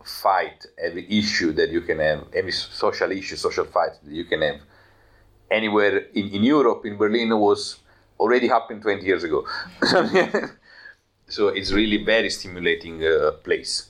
fight, 0.04 0.66
every 0.78 1.06
issue 1.10 1.52
that 1.54 1.70
you 1.70 1.82
can 1.82 2.00
have, 2.00 2.28
every 2.34 2.52
social 2.52 3.12
issue, 3.12 3.36
social 3.36 3.66
fight 3.66 3.92
that 4.04 4.14
you 4.14 4.26
can 4.26 4.42
have 4.42 4.60
anywhere 5.52 5.98
in, 6.14 6.30
in 6.30 6.44
Europe, 6.44 6.86
in 6.86 6.98
Berlin, 6.98 7.38
was 7.38 7.78
already 8.20 8.48
happened 8.48 8.82
20 8.82 9.06
years 9.06 9.24
ago. 9.24 9.46
so 11.28 11.48
it's 11.50 11.72
really 11.72 12.04
very 12.04 12.30
stimulating 12.30 13.04
uh, 13.04 13.32
place. 13.44 13.89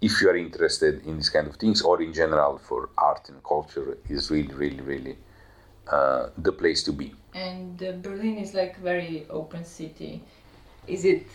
If 0.00 0.20
you 0.20 0.28
are 0.28 0.36
interested 0.36 1.06
in 1.06 1.16
these 1.16 1.30
kind 1.30 1.46
of 1.46 1.56
things, 1.56 1.82
or 1.82 2.02
in 2.02 2.12
general 2.12 2.58
for 2.58 2.90
art 2.98 3.28
and 3.28 3.42
culture, 3.42 3.96
is 4.08 4.30
really, 4.30 4.54
really, 4.54 4.80
really 4.80 5.16
uh, 5.90 6.28
the 6.38 6.52
place 6.52 6.82
to 6.84 6.92
be. 6.92 7.14
And 7.34 7.82
uh, 7.82 7.92
Berlin 8.02 8.38
is 8.38 8.54
like 8.54 8.78
very 8.78 9.26
open 9.30 9.64
city. 9.64 10.22
Is 10.86 11.04
it 11.04 11.26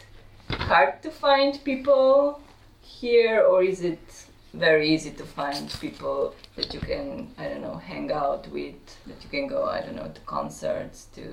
hard 0.50 1.02
to 1.04 1.12
find 1.12 1.60
people 1.64 2.42
here, 2.82 3.42
or 3.42 3.64
is 3.64 3.82
it 3.82 4.26
very 4.54 4.90
easy 4.94 5.12
to 5.12 5.24
find 5.24 5.70
people 5.80 6.36
that 6.56 6.74
you 6.74 6.80
can 6.82 7.32
I 7.38 7.48
don't 7.48 7.62
know 7.62 7.76
hang 7.76 8.12
out 8.12 8.48
with, 8.50 8.76
that 9.08 9.24
you 9.24 9.30
can 9.30 9.48
go 9.48 9.66
I 9.66 9.82
don't 9.82 9.96
know 9.96 10.12
to 10.14 10.22
concerts, 10.22 11.08
to 11.16 11.24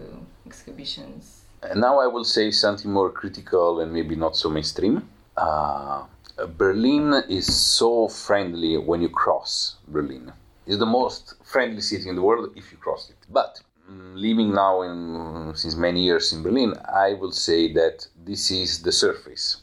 exhibitions? 0.46 1.42
And 1.62 1.80
now 1.80 1.98
I 1.98 2.06
will 2.06 2.24
say 2.24 2.50
something 2.52 2.90
more 2.90 3.10
critical 3.10 3.80
and 3.80 3.92
maybe 3.92 4.14
not 4.14 4.36
so 4.36 4.48
mainstream. 4.48 5.08
Uh, 5.36 6.04
Berlin 6.46 7.22
is 7.28 7.46
so 7.52 8.08
friendly 8.08 8.76
when 8.76 9.02
you 9.02 9.08
cross 9.08 9.76
Berlin. 9.88 10.32
It's 10.66 10.78
the 10.78 10.86
most 10.86 11.34
friendly 11.44 11.80
city 11.80 12.08
in 12.08 12.14
the 12.16 12.22
world 12.22 12.52
if 12.56 12.70
you 12.70 12.78
cross 12.78 13.10
it. 13.10 13.16
But 13.30 13.60
mm, 13.90 14.14
living 14.14 14.54
now 14.54 14.82
in 14.82 15.52
since 15.54 15.74
many 15.74 16.04
years 16.04 16.32
in 16.32 16.42
Berlin, 16.42 16.74
I 16.86 17.14
will 17.14 17.32
say 17.32 17.72
that 17.72 18.06
this 18.24 18.50
is 18.50 18.82
the 18.82 18.92
surface 18.92 19.62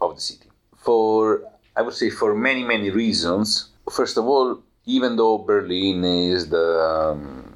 of 0.00 0.16
the 0.16 0.20
city. 0.20 0.50
For 0.76 1.42
I 1.76 1.82
would 1.82 1.94
say 1.94 2.10
for 2.10 2.34
many 2.34 2.64
many 2.64 2.90
reasons. 2.90 3.70
First 3.90 4.18
of 4.18 4.24
all, 4.26 4.62
even 4.86 5.16
though 5.16 5.38
Berlin 5.38 6.04
is 6.04 6.48
the 6.48 6.68
um, 6.90 7.54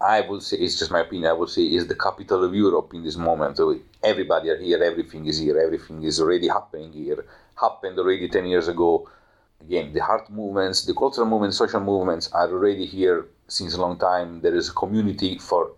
I 0.00 0.20
would 0.20 0.42
say 0.42 0.58
it's 0.58 0.78
just 0.78 0.90
my 0.90 1.00
opinion. 1.00 1.30
I 1.30 1.32
would 1.32 1.48
say 1.48 1.62
is 1.62 1.88
the 1.88 1.96
capital 1.96 2.44
of 2.44 2.54
Europe 2.54 2.94
in 2.94 3.02
this 3.02 3.16
moment. 3.16 3.56
So 3.56 3.76
everybody 4.02 4.50
are 4.50 4.56
here. 4.56 4.82
Everything 4.82 5.26
is 5.26 5.38
here. 5.38 5.58
Everything 5.58 6.02
is 6.04 6.20
already 6.20 6.48
happening 6.48 6.92
here. 6.92 7.24
Happened 7.60 7.98
already 7.98 8.28
ten 8.28 8.46
years 8.46 8.68
ago. 8.68 9.08
Again, 9.60 9.92
the 9.92 10.00
art 10.00 10.30
movements, 10.30 10.84
the 10.84 10.94
cultural 10.94 11.26
movements, 11.26 11.56
social 11.58 11.80
movements 11.80 12.30
are 12.32 12.48
already 12.48 12.86
here 12.86 13.26
since 13.48 13.74
a 13.74 13.80
long 13.80 13.98
time. 13.98 14.40
There 14.40 14.54
is 14.54 14.68
a 14.68 14.72
community 14.72 15.38
for 15.38 15.72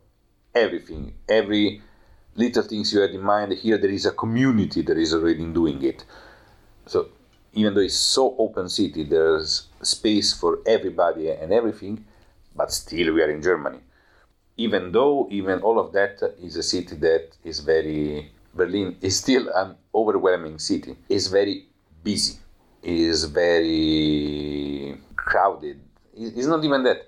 everything. 0.54 1.14
Every 1.28 1.80
little 2.34 2.62
things 2.62 2.92
you 2.92 3.00
had 3.00 3.10
in 3.10 3.22
mind 3.22 3.52
here, 3.52 3.78
there 3.78 3.90
is 3.90 4.04
a 4.04 4.12
community 4.12 4.82
that 4.82 4.98
is 4.98 5.14
already 5.14 5.46
doing 5.46 5.82
it. 5.82 6.04
So 6.86 7.08
even 7.54 7.74
though 7.74 7.80
it's 7.80 7.96
so 7.96 8.36
open 8.38 8.68
city, 8.68 9.04
there's 9.04 9.68
space 9.82 10.34
for 10.34 10.58
everybody 10.66 11.30
and 11.30 11.52
everything. 11.52 12.04
But 12.54 12.72
still, 12.72 13.14
we 13.14 13.22
are 13.22 13.30
in 13.30 13.40
Germany 13.40 13.78
even 14.60 14.92
though 14.92 15.26
even 15.30 15.60
all 15.60 15.78
of 15.78 15.92
that 15.92 16.20
is 16.42 16.54
a 16.56 16.62
city 16.62 16.94
that 16.94 17.30
is 17.44 17.60
very 17.60 18.30
Berlin 18.54 18.96
is 19.00 19.16
still 19.16 19.48
an 19.54 19.76
overwhelming 19.94 20.58
city. 20.58 20.96
It's 21.08 21.28
very 21.28 21.66
busy. 22.02 22.38
Is 22.82 23.24
very 23.24 24.96
crowded. 25.14 25.80
It's 26.14 26.46
not 26.46 26.64
even 26.64 26.82
that 26.84 27.06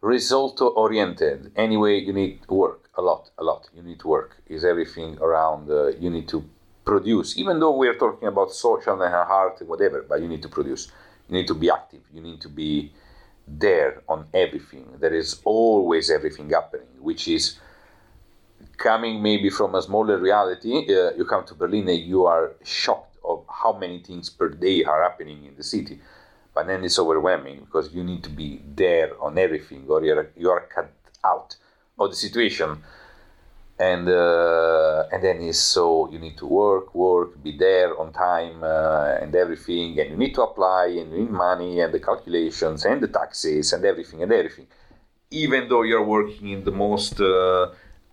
result 0.00 0.58
oriented. 0.62 1.52
Anyway, 1.54 2.00
you 2.00 2.14
need 2.14 2.40
work 2.48 2.88
a 2.96 3.02
lot, 3.02 3.30
a 3.36 3.44
lot. 3.44 3.68
You 3.74 3.82
need 3.82 4.00
to 4.00 4.08
work. 4.08 4.36
Is 4.46 4.64
everything 4.64 5.18
around? 5.20 5.70
Uh, 5.70 5.88
you 5.88 6.08
need 6.08 6.28
to 6.28 6.42
produce. 6.84 7.36
Even 7.36 7.60
though 7.60 7.76
we 7.76 7.88
are 7.88 7.94
talking 7.94 8.28
about 8.28 8.52
social 8.52 9.00
and 9.02 9.12
heart, 9.12 9.60
whatever, 9.66 10.04
but 10.08 10.22
you 10.22 10.28
need 10.28 10.42
to 10.42 10.48
produce. 10.48 10.90
You 11.28 11.34
need 11.34 11.46
to 11.48 11.54
be 11.54 11.68
active. 11.70 12.02
You 12.14 12.22
need 12.22 12.40
to 12.40 12.48
be 12.48 12.92
there 13.46 14.02
on 14.08 14.26
everything. 14.32 14.86
There 14.98 15.14
is 15.14 15.40
always 15.44 16.10
everything 16.10 16.50
happening, 16.50 16.88
which 17.00 17.28
is 17.28 17.58
coming 18.76 19.22
maybe 19.22 19.50
from 19.50 19.74
a 19.74 19.82
smaller 19.82 20.18
reality. 20.18 20.72
Uh, 20.88 21.12
you 21.16 21.24
come 21.24 21.44
to 21.46 21.54
Berlin 21.54 21.88
and 21.88 22.00
you 22.00 22.26
are 22.26 22.52
shocked 22.64 23.05
of 23.26 23.44
how 23.48 23.72
many 23.72 23.98
things 24.02 24.30
per 24.30 24.48
day 24.48 24.84
are 24.84 25.02
happening 25.02 25.44
in 25.44 25.56
the 25.56 25.62
city. 25.62 26.00
But 26.54 26.66
then 26.66 26.84
it's 26.84 26.98
overwhelming 26.98 27.60
because 27.60 27.92
you 27.92 28.02
need 28.02 28.22
to 28.24 28.30
be 28.30 28.62
there 28.74 29.10
on 29.20 29.36
everything, 29.38 29.84
or 29.88 30.02
you're 30.04 30.30
you 30.36 30.50
are 30.50 30.66
cut 30.74 30.90
out 31.24 31.56
of 31.98 32.10
the 32.10 32.16
situation. 32.16 32.82
And 33.78 34.08
uh, 34.08 35.04
and 35.12 35.22
then 35.22 35.42
it's 35.42 35.58
so 35.58 36.10
you 36.10 36.18
need 36.18 36.38
to 36.38 36.46
work 36.46 36.94
work 36.94 37.42
be 37.42 37.58
there 37.58 37.90
on 38.00 38.12
time 38.12 38.64
uh, 38.64 39.18
and 39.20 39.34
everything. 39.34 40.00
And 40.00 40.10
you 40.12 40.16
need 40.16 40.34
to 40.36 40.42
apply 40.42 40.86
and 41.00 41.12
you 41.12 41.18
need 41.18 41.30
money 41.30 41.80
and 41.80 41.92
the 41.92 42.00
calculations 42.00 42.86
and 42.86 43.02
the 43.02 43.08
taxes 43.08 43.74
and 43.74 43.84
everything 43.84 44.22
and 44.22 44.32
everything. 44.32 44.66
Even 45.30 45.68
though 45.68 45.82
you're 45.82 46.08
working 46.18 46.48
in 46.48 46.64
the 46.64 46.70
most 46.70 47.20
uh, 47.20 47.66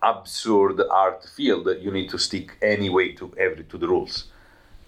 absurd 0.04 0.82
art 0.90 1.24
field 1.24 1.66
you 1.80 1.90
need 1.90 2.10
to 2.10 2.18
stick 2.18 2.58
anyway 2.60 3.12
to 3.12 3.32
every 3.38 3.64
to 3.64 3.78
the 3.78 3.88
rules 3.88 4.24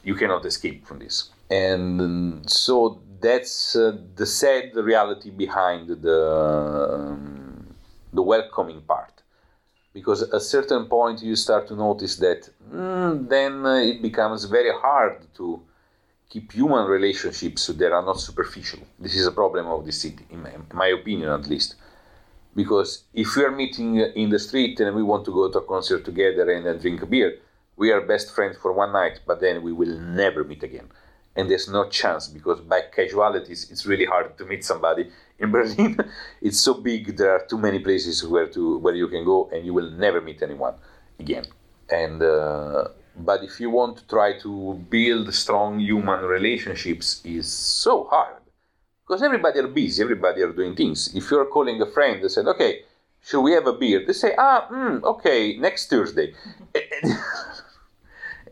you 0.08 0.14
cannot 0.20 0.42
escape 0.52 0.78
from 0.88 0.98
this 1.04 1.16
and 1.50 2.48
so 2.50 2.76
that's 3.20 3.76
uh, 3.76 3.96
the 4.20 4.26
sad 4.40 4.66
reality 4.92 5.30
behind 5.44 5.84
the 6.06 6.20
um, 6.96 7.74
the 8.12 8.22
welcoming 8.22 8.80
part 8.92 9.16
because 9.92 10.20
at 10.22 10.32
a 10.34 10.40
certain 10.40 10.84
point 10.96 11.22
you 11.22 11.36
start 11.46 11.66
to 11.70 11.74
notice 11.74 12.14
that 12.16 12.40
mm, 12.72 13.28
then 13.34 13.52
uh, 13.64 13.90
it 13.92 13.98
becomes 14.08 14.40
very 14.58 14.72
hard 14.84 15.16
to 15.38 15.46
keep 16.28 16.52
human 16.52 16.86
relationships 16.86 17.66
that 17.68 17.92
are 17.92 18.04
not 18.10 18.20
superficial. 18.20 18.80
This 18.98 19.14
is 19.14 19.26
a 19.26 19.32
problem 19.32 19.66
of 19.66 19.86
the 19.86 19.92
city, 19.92 20.24
in 20.30 20.42
my, 20.42 20.50
in 20.50 20.64
my 20.74 20.88
opinion 20.88 21.30
at 21.30 21.46
least. 21.46 21.76
Because 22.54 23.04
if 23.14 23.36
we 23.36 23.44
are 23.44 23.50
meeting 23.50 23.96
in 23.96 24.30
the 24.30 24.38
street 24.38 24.80
and 24.80 24.94
we 24.96 25.02
want 25.02 25.24
to 25.26 25.32
go 25.32 25.50
to 25.50 25.58
a 25.58 25.66
concert 25.74 26.04
together 26.04 26.50
and 26.50 26.66
uh, 26.66 26.74
drink 26.74 27.08
beer, 27.08 27.38
we 27.76 27.92
are 27.92 28.00
best 28.00 28.34
friends 28.34 28.56
for 28.60 28.72
one 28.72 28.92
night, 28.92 29.20
but 29.26 29.40
then 29.40 29.62
we 29.62 29.72
will 29.72 29.98
never 29.98 30.44
meet 30.44 30.62
again. 30.62 30.88
And 31.34 31.50
there's 31.50 31.68
no 31.68 31.88
chance 31.88 32.28
because 32.28 32.60
by 32.60 32.80
casualities, 32.80 33.70
it's 33.70 33.84
really 33.84 34.06
hard 34.06 34.38
to 34.38 34.44
meet 34.46 34.64
somebody 34.64 35.10
in 35.38 35.50
Berlin, 35.56 35.98
it's 36.40 36.60
so 36.60 36.74
big. 36.74 37.16
There 37.16 37.30
are 37.30 37.44
too 37.46 37.58
many 37.58 37.78
places 37.78 38.26
where 38.26 38.46
to 38.48 38.78
where 38.78 38.94
you 38.94 39.08
can 39.08 39.24
go, 39.24 39.50
and 39.52 39.64
you 39.66 39.74
will 39.74 39.90
never 39.90 40.20
meet 40.20 40.42
anyone 40.42 40.74
again. 41.18 41.44
And 41.90 42.22
uh, 42.22 42.88
but 43.16 43.42
if 43.44 43.60
you 43.60 43.70
want 43.70 43.98
to 43.98 44.06
try 44.06 44.38
to 44.40 44.74
build 44.90 45.32
strong 45.34 45.78
human 45.80 46.24
relationships, 46.24 47.20
is 47.24 47.52
so 47.52 48.04
hard 48.04 48.42
because 49.06 49.22
everybody 49.22 49.60
are 49.60 49.68
busy. 49.68 50.02
Everybody 50.02 50.42
are 50.42 50.52
doing 50.52 50.74
things. 50.74 51.14
If 51.14 51.30
you're 51.30 51.46
calling 51.46 51.80
a 51.82 51.86
friend 51.86 52.20
and 52.22 52.30
said, 52.30 52.46
"Okay, 52.46 52.82
should 53.22 53.42
we 53.42 53.52
have 53.52 53.66
a 53.66 53.72
beer?" 53.72 54.04
They 54.06 54.14
say, 54.14 54.34
"Ah, 54.38 54.66
mm, 54.70 55.02
okay, 55.02 55.56
next 55.58 55.90
Thursday." 55.90 56.34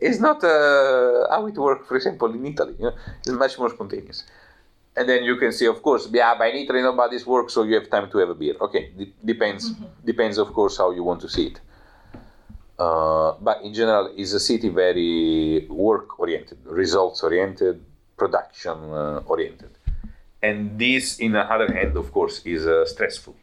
it's 0.07 0.19
not 0.27 0.39
uh, 0.43 1.27
how 1.31 1.41
it 1.51 1.57
works, 1.67 1.87
for 1.87 1.95
example, 1.99 2.29
in 2.37 2.45
Italy. 2.45 2.75
You 2.79 2.85
know? 2.85 2.95
It's 3.19 3.29
much 3.43 3.57
more 3.59 3.69
spontaneous 3.69 4.23
and 4.97 5.09
then 5.09 5.23
you 5.23 5.35
can 5.35 5.51
say, 5.51 5.65
of 5.65 5.81
course, 5.81 6.07
yeah, 6.11 6.35
by 6.35 6.47
Italy 6.47 6.81
nobody's 6.81 7.25
work, 7.25 7.49
so 7.49 7.63
you 7.63 7.75
have 7.75 7.89
time 7.89 8.09
to 8.11 8.17
have 8.19 8.29
a 8.29 8.35
beer. 8.35 8.55
Okay, 8.61 8.91
D- 8.97 9.13
depends. 9.23 9.71
Mm-hmm. 9.71 9.85
Depends, 10.05 10.37
of 10.37 10.53
course, 10.53 10.77
how 10.77 10.91
you 10.91 11.03
want 11.03 11.21
to 11.21 11.29
see 11.29 11.47
it. 11.47 11.59
Uh, 12.77 13.33
but 13.41 13.61
in 13.61 13.73
general, 13.73 14.13
is 14.15 14.33
a 14.33 14.39
city 14.39 14.69
very 14.69 15.65
work 15.69 16.19
oriented, 16.19 16.57
results 16.65 17.23
oriented, 17.23 17.81
production 18.17 18.77
uh, 18.93 19.21
oriented, 19.25 19.71
and 20.41 20.77
this, 20.79 21.19
in 21.19 21.33
the 21.33 21.41
other 21.41 21.71
hand, 21.73 21.97
of 21.97 22.11
course, 22.11 22.41
is 22.45 22.65
uh, 22.65 22.85
stressful 22.85 23.35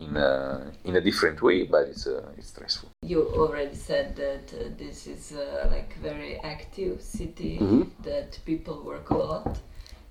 in 0.00 0.16
a, 0.16 0.72
in 0.84 0.96
a 0.96 1.00
different 1.00 1.40
way, 1.42 1.64
but 1.64 1.88
it's 1.88 2.06
uh, 2.06 2.38
it's 2.38 2.48
stressful. 2.48 2.90
You 3.02 3.28
already 3.42 3.74
said 3.74 4.16
that 4.16 4.46
uh, 4.52 4.68
this 4.76 5.06
is 5.06 5.32
uh, 5.32 5.68
like 5.70 5.96
very 5.98 6.38
active 6.40 7.00
city 7.00 7.58
mm-hmm. 7.60 7.82
that 8.02 8.38
people 8.44 8.82
work 8.84 9.10
a 9.10 9.16
lot 9.16 9.58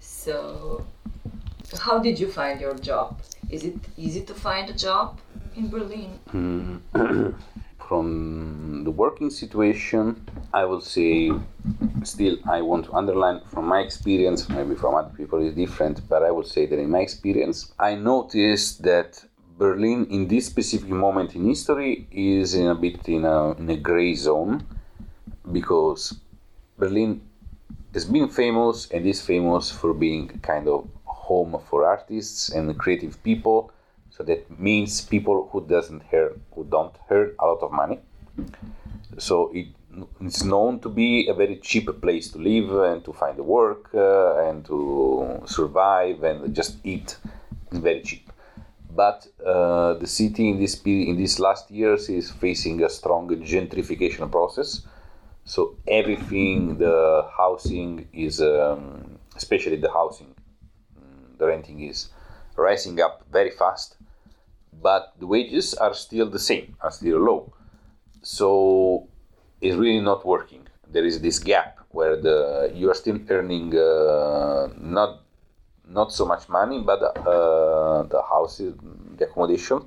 so, 0.03 0.85
how 1.79 1.97
did 1.99 2.19
you 2.19 2.27
find 2.27 2.59
your 2.59 2.75
job? 2.75 3.21
Is 3.49 3.63
it 3.63 3.77
easy 3.97 4.21
to 4.21 4.33
find 4.33 4.69
a 4.69 4.73
job 4.73 5.19
in 5.55 5.69
Berlin? 5.69 6.19
Mm. 6.33 7.35
from 7.87 8.83
the 8.83 8.91
working 8.91 9.29
situation, 9.29 10.25
I 10.53 10.65
will 10.65 10.81
say, 10.81 11.31
still, 12.03 12.37
I 12.49 12.61
want 12.61 12.85
to 12.85 12.93
underline 12.93 13.41
from 13.47 13.65
my 13.65 13.79
experience, 13.79 14.49
maybe 14.49 14.75
from 14.75 14.95
other 14.95 15.13
people 15.15 15.39
is 15.39 15.55
different, 15.55 16.07
but 16.09 16.21
I 16.23 16.31
would 16.31 16.47
say 16.47 16.65
that 16.65 16.79
in 16.79 16.89
my 16.89 16.99
experience, 16.99 17.73
I 17.79 17.95
noticed 17.95 18.83
that 18.83 19.23
Berlin, 19.63 20.07
in 20.09 20.27
this 20.27 20.47
specific 20.47 20.89
moment 20.89 21.35
in 21.35 21.47
history, 21.47 22.05
is 22.11 22.53
in 22.53 22.67
a 22.67 22.75
bit 22.75 23.07
in 23.07 23.23
a, 23.23 23.51
in 23.51 23.69
a 23.69 23.77
gray 23.77 24.13
zone 24.13 24.61
because 25.53 26.19
Berlin 26.77 27.21
has 27.93 28.03
been 28.03 28.27
famous 28.27 28.91
and 28.91 29.05
is 29.05 29.21
famous 29.21 29.71
for 29.71 29.93
being 29.93 30.27
kind 30.51 30.67
of 30.67 30.85
home 31.05 31.61
for 31.69 31.85
artists 31.85 32.49
and 32.49 32.77
creative 32.77 33.23
people. 33.23 33.71
So 34.09 34.23
that 34.23 34.41
means 34.59 34.99
people 34.99 35.47
who 35.49 35.65
doesn't 35.65 36.03
earn, 36.11 36.41
who 36.53 36.65
don't 36.65 36.95
earn 37.09 37.31
a 37.39 37.45
lot 37.45 37.61
of 37.61 37.71
money. 37.71 37.99
So 39.17 39.49
it, 39.53 39.67
it's 40.19 40.43
known 40.43 40.81
to 40.81 40.89
be 40.89 41.29
a 41.29 41.33
very 41.33 41.55
cheap 41.55 41.87
place 42.01 42.29
to 42.31 42.37
live 42.37 42.69
and 42.91 43.05
to 43.05 43.13
find 43.13 43.39
a 43.39 43.43
work 43.43 43.95
uh, 43.95 44.45
and 44.45 44.65
to 44.65 45.41
survive 45.45 46.21
and 46.23 46.53
just 46.53 46.75
eat. 46.83 47.15
It's 47.71 47.77
very 47.77 48.01
cheap. 48.01 48.32
But 48.95 49.27
uh, 49.43 49.95
the 49.95 50.07
city 50.07 50.49
in 50.49 50.59
this 50.59 50.79
in 50.85 51.17
these 51.17 51.39
last 51.39 51.71
years 51.71 52.09
is 52.09 52.29
facing 52.29 52.83
a 52.83 52.89
strong 52.89 53.27
gentrification 53.27 54.31
process. 54.31 54.85
So 55.45 55.75
everything, 55.87 56.77
the 56.77 57.27
housing 57.37 58.07
is, 58.13 58.41
um, 58.41 59.19
especially 59.35 59.77
the 59.77 59.91
housing, 59.91 60.33
mm, 60.97 61.37
the 61.37 61.47
renting 61.47 61.81
is 61.81 62.09
rising 62.55 63.01
up 63.01 63.25
very 63.31 63.49
fast, 63.49 63.97
but 64.81 65.13
the 65.19 65.27
wages 65.27 65.73
are 65.73 65.93
still 65.93 66.29
the 66.29 66.39
same, 66.39 66.75
are 66.81 66.91
still 66.91 67.19
low. 67.19 67.53
So 68.21 69.07
it's 69.59 69.75
really 69.75 70.01
not 70.01 70.25
working. 70.25 70.67
There 70.87 71.05
is 71.05 71.19
this 71.19 71.39
gap 71.39 71.79
where 71.89 72.15
the 72.15 72.71
you 72.73 72.89
are 72.89 72.93
still 72.93 73.19
earning 73.29 73.75
uh, 73.75 74.69
not 74.77 75.23
not 75.87 76.13
so 76.13 76.25
much 76.25 76.49
money, 76.49 76.79
but 76.79 77.01
uh, 77.01 78.03
the 78.03 78.21
house, 78.29 78.57
the 78.57 79.25
accommodation 79.25 79.81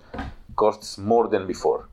costs 0.55 0.99
more 0.99 1.29
than 1.29 1.47
before. 1.47 1.89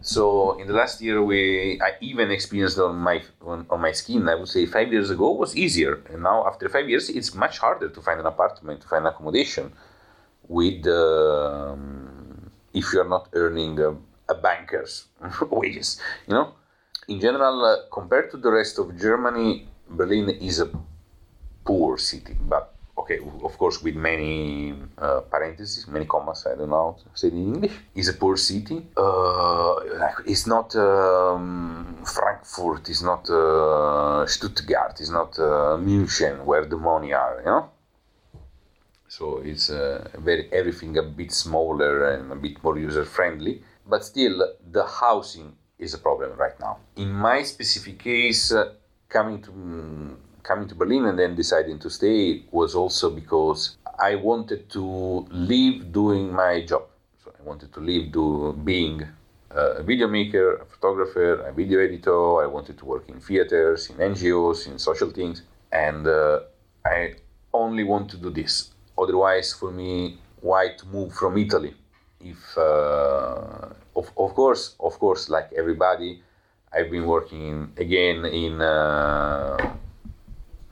So 0.00 0.58
in 0.58 0.66
the 0.66 0.74
last 0.74 1.00
year, 1.00 1.22
we 1.22 1.80
I 1.80 1.92
even 2.00 2.30
experienced 2.30 2.78
on 2.78 2.96
my 2.96 3.22
on, 3.40 3.66
on, 3.70 3.80
my 3.80 3.92
skin. 3.92 4.28
I 4.28 4.34
would 4.34 4.48
say 4.48 4.66
five 4.66 4.92
years 4.92 5.10
ago 5.10 5.32
was 5.32 5.56
easier, 5.56 6.02
and 6.10 6.22
now 6.22 6.46
after 6.46 6.68
five 6.68 6.88
years, 6.88 7.08
it's 7.08 7.34
much 7.34 7.58
harder 7.58 7.88
to 7.88 8.00
find 8.00 8.20
an 8.20 8.26
apartment, 8.26 8.80
to 8.82 8.88
find 8.88 9.06
accommodation, 9.06 9.72
with 10.48 10.86
um, 10.86 12.50
if 12.72 12.92
you 12.92 13.00
are 13.00 13.08
not 13.08 13.28
earning 13.32 13.78
a, 13.80 13.96
a 14.28 14.34
banker's 14.34 15.06
wages. 15.50 16.00
You 16.26 16.34
know, 16.34 16.54
in 17.08 17.20
general, 17.20 17.64
uh, 17.64 17.76
compared 17.90 18.30
to 18.32 18.36
the 18.36 18.50
rest 18.50 18.78
of 18.78 18.98
Germany, 18.98 19.68
Berlin 19.88 20.28
is 20.28 20.60
a 20.60 20.70
poor 21.64 21.98
city, 21.98 22.36
but 22.40 22.73
okay, 23.04 23.18
of 23.42 23.58
course, 23.58 23.82
with 23.82 23.96
many 23.96 24.74
uh, 24.98 25.20
parentheses, 25.30 25.86
many 25.88 26.06
commas, 26.06 26.46
I 26.46 26.56
don't 26.56 26.70
know 26.70 26.96
how 27.04 27.12
to 27.12 27.18
say 27.20 27.28
it 27.28 27.34
in 27.34 27.54
English, 27.54 27.72
is 27.94 28.08
a 28.08 28.14
poor 28.14 28.36
city. 28.36 28.86
Uh, 28.96 29.74
it's 30.26 30.46
not 30.46 30.74
um, 30.76 32.02
Frankfurt, 32.04 32.88
it's 32.88 33.02
not 33.02 33.28
uh, 33.28 34.26
Stuttgart, 34.26 35.00
it's 35.00 35.10
not 35.10 35.38
uh, 35.38 35.76
München, 35.76 36.44
where 36.44 36.64
the 36.64 36.78
money 36.78 37.12
are, 37.12 37.40
you 37.40 37.46
know? 37.46 37.70
So 39.08 39.42
it's 39.44 39.70
uh, 39.70 40.08
very 40.18 40.50
everything 40.50 40.96
a 40.98 41.02
bit 41.02 41.30
smaller 41.32 42.10
and 42.12 42.32
a 42.32 42.36
bit 42.36 42.64
more 42.64 42.78
user 42.78 43.04
friendly, 43.04 43.62
but 43.86 44.02
still 44.04 44.36
the 44.72 44.84
housing 44.84 45.54
is 45.78 45.92
a 45.94 45.98
problem 45.98 46.30
right 46.38 46.58
now. 46.58 46.78
In 46.96 47.12
my 47.12 47.42
specific 47.42 47.98
case, 47.98 48.50
uh, 48.52 48.72
coming 49.08 49.42
to 49.42 49.52
coming 50.44 50.68
to 50.68 50.74
Berlin 50.74 51.06
and 51.06 51.18
then 51.18 51.34
deciding 51.34 51.78
to 51.80 51.90
stay 51.90 52.44
was 52.52 52.74
also 52.74 53.10
because 53.10 53.76
I 53.98 54.14
wanted 54.14 54.68
to 54.70 55.26
live 55.30 55.90
doing 55.90 56.32
my 56.32 56.64
job. 56.64 56.84
So 57.24 57.32
I 57.38 57.42
wanted 57.42 57.72
to 57.72 57.80
live 57.80 58.12
do, 58.12 58.52
being 58.62 59.02
a 59.50 59.82
video 59.82 60.06
maker, 60.06 60.56
a 60.56 60.64
photographer, 60.66 61.40
a 61.48 61.52
video 61.52 61.80
editor. 61.80 62.42
I 62.42 62.46
wanted 62.46 62.76
to 62.78 62.84
work 62.84 63.08
in 63.08 63.20
theaters, 63.20 63.88
in 63.90 63.96
NGOs, 63.96 64.66
in 64.66 64.78
social 64.78 65.10
things, 65.10 65.42
and 65.72 66.06
uh, 66.06 66.40
I 66.84 67.14
only 67.52 67.84
want 67.84 68.10
to 68.10 68.16
do 68.18 68.30
this. 68.30 68.70
Otherwise, 68.98 69.52
for 69.54 69.70
me, 69.70 70.18
why 70.40 70.68
to 70.78 70.86
move 70.86 71.14
from 71.14 71.38
Italy? 71.38 71.74
If 72.20 72.58
uh, 72.58 73.68
of, 73.96 74.10
of 74.16 74.34
course, 74.34 74.74
of 74.80 74.98
course, 74.98 75.28
like 75.28 75.52
everybody, 75.56 76.22
I've 76.72 76.90
been 76.90 77.06
working 77.06 77.72
again 77.78 78.24
in. 78.26 78.60
Uh, 78.60 79.76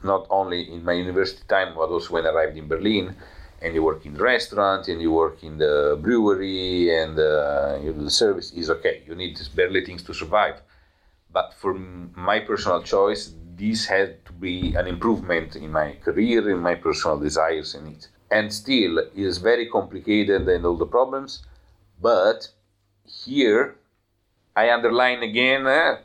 not 0.03 0.27
only 0.29 0.71
in 0.71 0.83
my 0.83 0.93
university 0.93 1.43
time, 1.47 1.73
but 1.75 1.89
also 1.89 2.13
when 2.13 2.25
I 2.25 2.29
arrived 2.29 2.57
in 2.57 2.67
Berlin. 2.67 3.15
And 3.61 3.73
you 3.73 3.81
work 3.81 4.05
in 4.05 4.13
the 4.13 4.23
restaurant, 4.23 4.89
and 4.89 5.01
you 5.01 5.11
work 5.11 5.41
in 5.41 5.57
the 5.57 5.97
brewery, 6.01 6.93
and 6.99 7.17
uh, 7.17 7.79
you 7.81 7.93
do 7.93 8.03
the 8.03 8.11
service 8.11 8.51
is 8.51 8.69
okay. 8.69 9.03
You 9.07 9.15
need 9.15 9.39
barely 9.55 9.85
things 9.85 10.03
to 10.03 10.13
survive. 10.13 10.55
But 11.31 11.53
for 11.53 11.73
my 11.73 12.39
personal 12.39 12.83
choice, 12.83 13.33
this 13.55 13.85
had 13.85 14.25
to 14.25 14.33
be 14.33 14.75
an 14.75 14.87
improvement 14.87 15.55
in 15.55 15.71
my 15.71 15.93
career, 16.03 16.49
in 16.49 16.59
my 16.59 16.75
personal 16.75 17.17
desires 17.19 17.73
and 17.75 17.87
needs. 17.87 18.09
And 18.29 18.51
still, 18.53 18.97
it 18.97 19.11
is 19.15 19.37
very 19.37 19.67
complicated 19.67 20.47
and 20.49 20.65
all 20.65 20.75
the 20.75 20.85
problems. 20.85 21.45
But 22.01 22.49
here, 23.05 23.75
I 24.55 24.71
underline 24.71 25.23
again, 25.23 25.65
uh, 25.65 25.97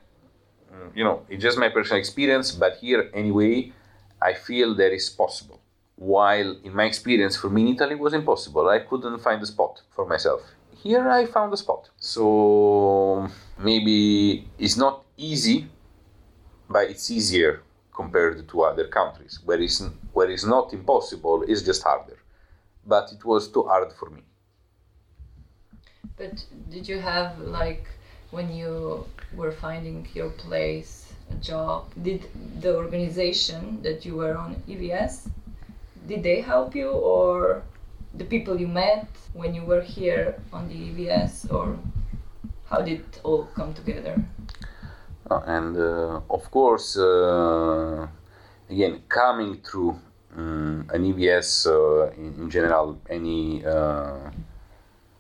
you 0.95 1.05
know, 1.05 1.23
it's 1.29 1.43
just 1.43 1.59
my 1.59 1.69
personal 1.69 1.99
experience. 1.99 2.53
But 2.53 2.77
here, 2.77 3.11
anyway, 3.13 3.73
I 4.21 4.35
feel 4.35 4.75
that 4.77 4.93
is 4.93 5.09
possible. 5.11 5.61
While 5.97 6.57
in 6.65 6.75
my 6.75 6.85
experience 6.85 7.37
for 7.37 7.51
me 7.51 7.63
in 7.63 7.75
Italy 7.75 7.95
was 7.95 8.15
impossible. 8.15 8.69
I 8.69 8.81
couldn't 8.81 9.19
find 9.19 9.43
a 9.43 9.47
spot 9.47 9.83
for 9.91 10.07
myself. 10.07 10.43
Here 10.83 11.09
I 11.09 11.27
found 11.27 11.53
a 11.53 11.57
spot. 11.57 11.91
So 11.97 13.29
maybe 13.59 14.47
it's 14.59 14.77
not 14.77 15.05
easy, 15.17 15.67
but 16.69 16.89
it's 16.91 17.11
easier 17.11 17.63
compared 17.93 18.49
to 18.49 18.63
other 18.63 18.87
countries. 18.87 19.41
Where 19.45 19.61
it's, 19.61 19.83
where 20.13 20.31
it's 20.31 20.45
not 20.45 20.73
impossible, 20.73 21.43
it's 21.49 21.63
just 21.63 21.83
harder. 21.83 22.19
But 22.87 23.13
it 23.13 23.25
was 23.25 23.49
too 23.49 23.65
hard 23.65 23.93
for 23.93 24.09
me. 24.11 24.23
But 26.17 26.45
did 26.71 26.89
you 26.89 26.99
have 27.01 27.39
like 27.41 27.87
when 28.31 28.53
you 28.53 29.07
were 29.35 29.53
finding 29.53 30.07
your 30.15 30.31
place 30.31 31.08
a 31.31 31.35
job 31.37 31.87
did 32.03 32.27
the 32.61 32.77
organization 32.77 33.81
that 33.83 34.05
you 34.05 34.17
were 34.17 34.37
on 34.37 34.57
evs 34.69 35.29
did 36.07 36.23
they 36.23 36.41
help 36.41 36.75
you 36.75 36.89
or 36.91 37.63
the 38.15 38.25
people 38.25 38.59
you 38.59 38.69
met 38.69 39.07
when 39.35 39.55
you 39.55 39.63
were 39.63 39.83
here 39.83 40.35
on 40.53 40.69
the 40.69 40.75
evs 40.75 41.51
or 41.53 41.79
how 42.71 42.81
did 42.81 43.01
it 43.01 43.21
all 43.25 43.45
come 43.55 43.73
together? 43.75 44.23
Uh, 45.31 45.41
and 45.47 45.77
uh, 45.77 46.21
of 46.31 46.51
course 46.51 46.97
uh, 46.97 48.07
again 48.71 49.03
coming 49.09 49.61
through 49.63 49.99
um, 50.37 50.89
an 50.93 51.05
evs 51.05 51.67
uh, 51.67 52.11
in, 52.13 52.35
in, 52.41 52.51
general 52.51 52.99
any 53.11 53.65
uh, 53.65 54.31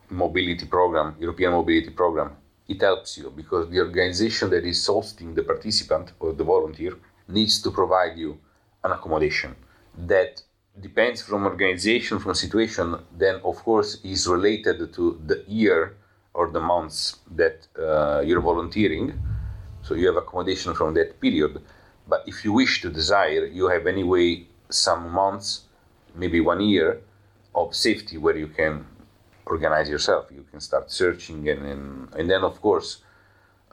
mobility 0.08 0.64
program 0.64 1.14
european 1.20 1.52
mobility 1.52 1.90
program 1.90 2.30
it 2.68 2.80
helps 2.82 3.16
you 3.18 3.32
because 3.34 3.68
the 3.70 3.80
organization 3.80 4.50
that 4.50 4.64
is 4.64 4.86
hosting 4.86 5.34
the 5.34 5.42
participant 5.42 6.12
or 6.20 6.32
the 6.32 6.44
volunteer 6.44 6.92
needs 7.28 7.60
to 7.62 7.70
provide 7.70 8.16
you 8.16 8.38
an 8.84 8.92
accommodation 8.92 9.56
that 10.06 10.42
depends 10.80 11.22
from 11.22 11.44
organization 11.44 12.18
from 12.18 12.34
situation 12.34 12.96
then 13.16 13.36
of 13.44 13.56
course 13.64 13.98
is 14.04 14.28
related 14.28 14.92
to 14.92 15.20
the 15.26 15.42
year 15.48 15.96
or 16.34 16.50
the 16.50 16.60
months 16.60 17.16
that 17.34 17.66
uh, 17.78 18.20
you're 18.20 18.40
volunteering. 18.40 19.18
So 19.82 19.94
you 19.94 20.06
have 20.06 20.16
accommodation 20.16 20.72
from 20.74 20.94
that 20.94 21.20
period. 21.20 21.60
But 22.06 22.22
if 22.26 22.44
you 22.44 22.52
wish 22.52 22.80
to 22.82 22.90
desire 22.90 23.44
you 23.46 23.68
have 23.68 23.86
anyway 23.86 24.46
some 24.70 25.10
months 25.10 25.62
maybe 26.14 26.40
one 26.40 26.60
year 26.60 27.00
of 27.54 27.74
safety 27.74 28.16
where 28.18 28.36
you 28.36 28.48
can 28.48 28.86
organize 29.48 29.88
yourself. 29.88 30.30
You 30.30 30.44
can 30.50 30.60
start 30.60 30.90
searching, 30.90 31.48
and 31.48 31.62
and, 31.72 32.14
and 32.18 32.30
then 32.30 32.42
of 32.42 32.60
course, 32.60 32.88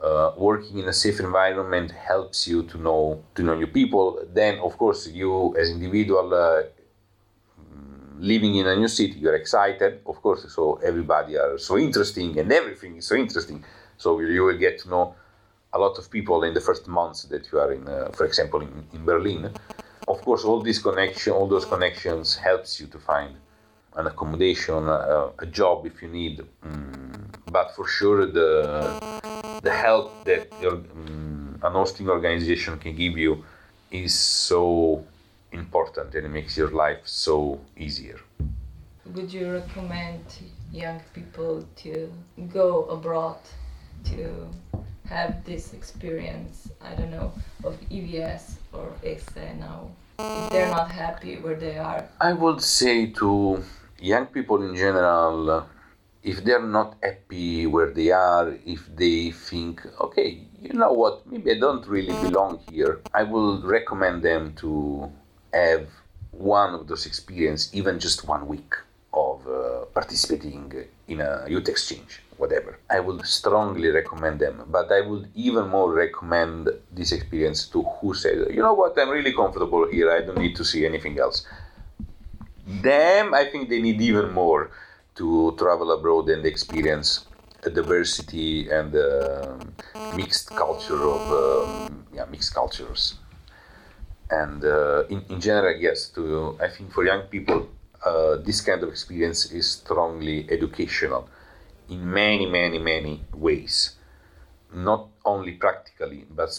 uh, 0.02 0.32
working 0.36 0.78
in 0.78 0.88
a 0.88 0.92
safe 0.92 1.18
environment 1.20 1.90
helps 1.92 2.46
you 2.48 2.62
to 2.64 2.76
know 2.78 3.22
to 3.36 3.42
know 3.42 3.54
new 3.54 3.66
people. 3.80 4.06
Then 4.40 4.58
of 4.58 4.76
course, 4.78 5.00
you 5.08 5.56
as 5.56 5.70
individual. 5.70 6.34
Uh, 6.34 6.62
living 8.18 8.56
in 8.56 8.66
a 8.66 8.74
new 8.74 8.88
city 8.88 9.18
you're 9.18 9.34
excited 9.34 10.00
of 10.06 10.20
course 10.22 10.50
so 10.52 10.80
everybody 10.82 11.36
are 11.36 11.58
so 11.58 11.76
interesting 11.76 12.38
and 12.38 12.50
everything 12.50 12.96
is 12.96 13.06
so 13.06 13.14
interesting 13.14 13.62
so 13.98 14.20
you 14.20 14.42
will 14.42 14.56
get 14.56 14.78
to 14.78 14.88
know 14.88 15.14
a 15.74 15.78
lot 15.78 15.98
of 15.98 16.10
people 16.10 16.42
in 16.42 16.54
the 16.54 16.60
first 16.60 16.88
months 16.88 17.24
that 17.24 17.50
you 17.52 17.58
are 17.58 17.72
in 17.72 17.86
uh, 17.86 18.08
for 18.12 18.24
example 18.24 18.60
in, 18.62 18.86
in 18.94 19.04
berlin 19.04 19.50
of 20.08 20.20
course 20.22 20.44
all 20.44 20.60
these 20.62 20.78
connection 20.78 21.32
all 21.32 21.46
those 21.46 21.66
connections 21.66 22.36
helps 22.36 22.80
you 22.80 22.86
to 22.86 22.98
find 22.98 23.34
an 23.96 24.06
accommodation, 24.06 24.88
a, 24.88 25.30
a 25.38 25.46
job 25.46 25.86
if 25.86 26.02
you 26.02 26.08
need. 26.08 26.42
Um, 26.62 27.30
but 27.50 27.74
for 27.74 27.86
sure, 27.86 28.26
the 28.26 28.50
the 29.62 29.72
help 29.72 30.24
that 30.24 30.52
your, 30.60 30.74
um, 30.74 31.58
an 31.62 31.72
hosting 31.72 32.08
organization 32.08 32.78
can 32.78 32.94
give 32.94 33.16
you 33.16 33.44
is 33.90 34.14
so 34.14 35.04
important 35.52 36.14
and 36.14 36.26
it 36.26 36.28
makes 36.28 36.56
your 36.56 36.70
life 36.70 37.02
so 37.04 37.60
easier. 37.76 38.20
Would 39.14 39.32
you 39.32 39.52
recommend 39.52 40.24
young 40.72 41.00
people 41.14 41.64
to 41.76 42.12
go 42.52 42.84
abroad 42.96 43.38
to 44.04 44.48
have 45.08 45.44
this 45.44 45.72
experience, 45.72 46.68
I 46.82 46.94
don't 46.94 47.10
know, 47.10 47.32
of 47.64 47.74
EVS 47.88 48.56
or 48.72 48.92
ESC 49.04 49.58
now, 49.58 49.90
if 50.18 50.50
they're 50.50 50.70
not 50.70 50.90
happy 50.90 51.36
where 51.36 51.54
they 51.54 51.78
are? 51.78 52.04
I 52.20 52.32
would 52.32 52.60
say 52.60 53.06
to 53.20 53.62
young 54.00 54.26
people 54.26 54.62
in 54.62 54.74
general, 54.76 55.66
if 56.22 56.42
they're 56.44 56.66
not 56.66 56.96
happy 57.02 57.66
where 57.66 57.90
they 57.90 58.10
are, 58.10 58.56
if 58.66 58.88
they 58.96 59.30
think, 59.30 59.82
okay, 60.00 60.42
you 60.60 60.72
know 60.72 60.92
what, 60.92 61.26
maybe 61.26 61.52
I 61.52 61.58
don't 61.58 61.86
really 61.86 62.12
belong 62.28 62.60
here, 62.70 63.00
I 63.14 63.22
will 63.22 63.62
recommend 63.62 64.22
them 64.22 64.54
to 64.56 65.10
have 65.52 65.86
one 66.32 66.74
of 66.74 66.88
those 66.88 67.06
experiences, 67.06 67.72
even 67.74 67.98
just 68.00 68.26
one 68.26 68.46
week 68.48 68.74
of 69.14 69.46
uh, 69.46 69.84
participating 69.94 70.74
in 71.08 71.20
a 71.20 71.46
youth 71.48 71.68
exchange, 71.68 72.20
whatever. 72.36 72.78
I 72.90 73.00
would 73.00 73.24
strongly 73.24 73.88
recommend 73.88 74.40
them, 74.40 74.64
but 74.68 74.92
I 74.92 75.00
would 75.00 75.30
even 75.34 75.68
more 75.68 75.92
recommend 75.92 76.68
this 76.92 77.12
experience 77.12 77.66
to 77.68 77.82
who 77.82 78.14
says, 78.14 78.48
you 78.50 78.62
know 78.62 78.74
what, 78.74 78.98
I'm 78.98 79.08
really 79.08 79.32
comfortable 79.32 79.88
here, 79.88 80.10
I 80.10 80.20
don't 80.20 80.38
need 80.38 80.56
to 80.56 80.64
see 80.64 80.84
anything 80.84 81.18
else. 81.18 81.46
Them, 82.66 83.32
I 83.32 83.44
think 83.44 83.68
they 83.68 83.80
need 83.80 84.00
even 84.00 84.32
more 84.32 84.70
to 85.14 85.54
travel 85.56 85.92
abroad 85.92 86.28
and 86.28 86.44
experience 86.44 87.26
the 87.62 87.70
diversity 87.70 88.68
and 88.70 88.92
the 88.92 89.66
mixed 90.16 90.48
culture 90.54 91.02
of 91.16 91.22
um, 91.30 92.06
yeah 92.12 92.24
mixed 92.30 92.54
cultures. 92.54 93.14
And 94.30 94.64
uh, 94.64 95.04
in, 95.08 95.24
in 95.28 95.40
general 95.40 95.76
yes 95.78 96.08
to 96.16 96.58
i 96.60 96.68
think 96.68 96.92
for 96.92 97.04
young 97.04 97.22
people 97.34 97.68
uh, 98.04 98.36
this 98.36 98.60
kind 98.60 98.82
of 98.82 98.88
experience 98.88 99.52
is 99.52 99.70
strongly 99.70 100.46
educational 100.50 101.28
in 101.88 102.00
many 102.10 102.46
many 102.46 102.78
many 102.78 103.22
ways. 103.32 103.94
Not 104.74 105.08
only 105.24 105.52
practically 105.52 106.26
but 106.28 106.50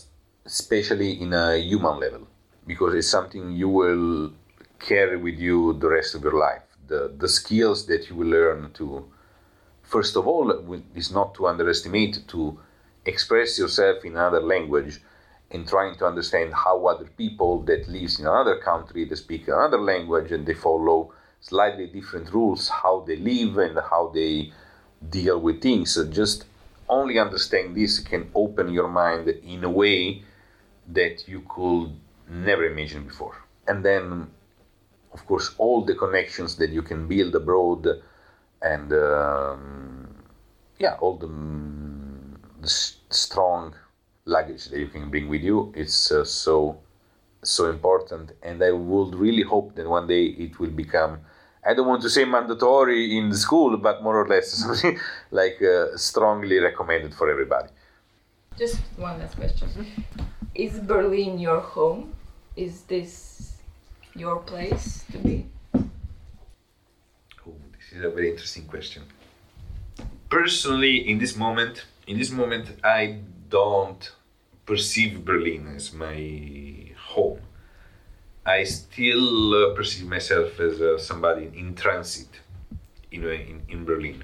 especially 0.45 1.21
in 1.21 1.33
a 1.33 1.57
human 1.57 1.99
level 1.99 2.27
because 2.65 2.95
it's 2.95 3.09
something 3.09 3.51
you 3.51 3.67
will 3.67 4.31
carry 4.79 5.17
with 5.17 5.39
you 5.39 5.73
the 5.73 5.89
rest 5.89 6.15
of 6.15 6.23
your 6.23 6.37
life. 6.39 6.63
The, 6.87 7.13
the 7.17 7.27
skills 7.27 7.85
that 7.87 8.09
you 8.09 8.15
will 8.15 8.27
learn 8.27 8.71
to 8.73 9.05
first 9.83 10.15
of 10.15 10.27
all 10.27 10.51
is 10.95 11.11
not 11.11 11.33
to 11.35 11.47
underestimate 11.47 12.27
to 12.27 12.59
express 13.05 13.57
yourself 13.57 14.03
in 14.03 14.13
another 14.13 14.41
language 14.41 14.99
and 15.51 15.67
trying 15.67 15.95
to 15.95 16.05
understand 16.05 16.53
how 16.53 16.85
other 16.87 17.05
people 17.17 17.61
that 17.63 17.87
lives 17.87 18.19
in 18.19 18.27
another 18.27 18.57
country 18.57 19.05
they 19.05 19.15
speak 19.15 19.47
another 19.47 19.79
language 19.79 20.31
and 20.31 20.45
they 20.45 20.53
follow 20.53 21.13
slightly 21.39 21.87
different 21.87 22.31
rules 22.33 22.67
how 22.67 23.03
they 23.07 23.15
live 23.15 23.57
and 23.57 23.77
how 23.89 24.11
they 24.13 24.51
deal 25.09 25.39
with 25.39 25.61
things. 25.61 25.93
So 25.93 26.05
just 26.05 26.45
only 26.89 27.19
understanding 27.19 27.73
this 27.73 27.99
can 27.99 28.29
open 28.33 28.71
your 28.71 28.87
mind 28.87 29.27
in 29.27 29.63
a 29.63 29.69
way 29.69 30.23
that 30.87 31.27
you 31.27 31.43
could 31.47 31.91
never 32.29 32.65
imagine 32.65 33.03
before. 33.03 33.35
And 33.67 33.83
then 33.83 34.31
of 35.17 35.25
course, 35.25 35.47
all 35.57 35.83
the 35.83 35.95
connections 35.95 36.55
that 36.57 36.69
you 36.69 36.83
can 36.83 37.07
build 37.07 37.33
abroad, 37.35 37.87
and 38.61 38.93
um, 38.93 40.07
yeah, 40.77 40.93
all 41.01 41.15
the, 41.17 41.29
the, 42.61 42.69
strong 43.09 43.73
luggage 44.25 44.65
that 44.69 44.79
you 44.79 44.89
can 44.95 45.09
bring 45.09 45.27
with 45.27 45.41
you. 45.41 45.73
It's 45.75 46.11
uh, 46.11 46.23
so 46.23 46.77
so 47.43 47.69
important, 47.69 48.33
and 48.43 48.63
I 48.63 48.71
would 48.71 49.15
really 49.15 49.43
hope 49.43 49.75
that 49.75 49.87
one 49.89 50.07
day 50.07 50.25
it 50.45 50.59
will 50.59 50.75
become. 50.83 51.19
I 51.65 51.73
don't 51.73 51.87
want 51.87 52.01
to 52.03 52.09
say 52.09 52.23
mandatory 52.23 53.17
in 53.17 53.29
the 53.29 53.37
school, 53.37 53.75
but 53.77 54.03
more 54.03 54.17
or 54.21 54.27
less 54.27 54.51
something 54.51 54.99
like 55.31 55.59
uh, 55.61 55.97
strongly 55.97 56.59
recommended 56.59 57.13
for 57.13 57.29
everybody. 57.29 57.69
Just 58.57 58.77
one 58.97 59.19
last 59.19 59.35
question: 59.35 59.67
Is 60.53 60.79
Berlin 60.79 61.39
your 61.39 61.61
home? 61.61 62.13
Is 62.55 62.81
this 62.83 63.56
your 64.19 64.39
place 64.39 65.03
to 65.11 65.17
be? 65.19 65.45
Oh, 65.75 67.55
this 67.71 67.91
is 67.97 68.03
a 68.03 68.09
very 68.09 68.31
interesting 68.31 68.65
question. 68.65 69.03
Personally, 70.29 71.09
in 71.09 71.19
this 71.19 71.35
moment, 71.35 71.85
in 72.07 72.17
this 72.17 72.31
moment, 72.31 72.69
I 72.83 73.19
don't 73.49 74.11
perceive 74.65 75.23
Berlin 75.23 75.73
as 75.75 75.93
my 75.93 76.91
home. 76.97 77.41
I 78.45 78.63
still 78.63 79.53
uh, 79.53 79.75
perceive 79.75 80.07
myself 80.07 80.59
as 80.59 80.81
uh, 80.81 80.97
somebody 80.97 81.51
in 81.55 81.75
transit 81.75 82.41
in, 83.11 83.23
in, 83.23 83.61
in 83.69 83.85
Berlin. 83.85 84.23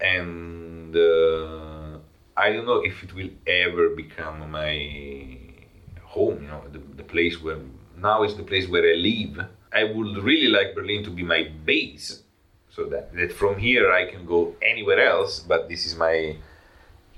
And 0.00 0.94
uh, 0.96 1.98
I 2.36 2.52
don't 2.52 2.66
know 2.66 2.80
if 2.80 3.02
it 3.02 3.14
will 3.14 3.30
ever 3.46 3.90
become 3.90 4.50
my 4.50 5.38
home, 6.02 6.42
you 6.42 6.48
know, 6.48 6.62
the, 6.72 6.78
the 6.96 7.04
place 7.04 7.40
where 7.42 7.58
now 8.00 8.22
is 8.22 8.36
the 8.36 8.42
place 8.42 8.68
where 8.68 8.84
I 8.84 8.94
live. 8.94 9.46
I 9.72 9.84
would 9.84 10.18
really 10.24 10.48
like 10.48 10.74
Berlin 10.74 11.04
to 11.04 11.10
be 11.10 11.22
my 11.22 11.50
base, 11.64 12.22
so 12.70 12.84
that, 12.86 13.14
that 13.14 13.32
from 13.32 13.58
here 13.58 13.92
I 13.92 14.10
can 14.10 14.26
go 14.26 14.54
anywhere 14.62 15.00
else. 15.00 15.40
But 15.40 15.68
this 15.68 15.86
is 15.86 15.96
my 15.96 16.36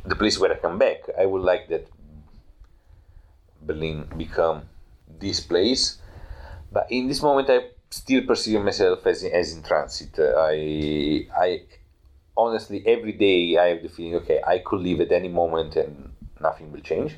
the 0.05 0.17
place 0.17 0.39
where 0.39 0.53
I 0.53 0.57
come 0.57 0.79
back. 0.79 1.03
I 1.19 1.27
would 1.27 1.43
like 1.43 1.69
that 1.69 1.89
Berlin 3.63 4.09
become 4.17 4.63
this 5.21 5.41
place. 5.41 5.99
But 6.71 6.87
in 6.91 7.09
this 7.09 7.23
moment, 7.23 7.49
I 7.51 7.71
still 7.91 8.27
perceive 8.27 8.61
myself 8.63 9.07
as 9.07 9.23
in, 9.23 9.33
as 9.33 9.55
in 9.55 9.63
transit. 9.63 10.19
Uh, 10.19 10.35
I 10.37 11.29
I 11.37 11.63
honestly 12.37 12.83
every 12.87 13.13
day 13.13 13.57
I 13.57 13.69
have 13.69 13.83
the 13.83 13.89
feeling, 13.89 14.17
okay, 14.17 14.41
I 14.47 14.59
could 14.59 14.81
leave 14.81 15.01
at 15.01 15.13
any 15.13 15.29
moment 15.29 15.77
and 15.77 16.13
nothing 16.41 16.73
will 16.73 16.81
change. 16.81 17.17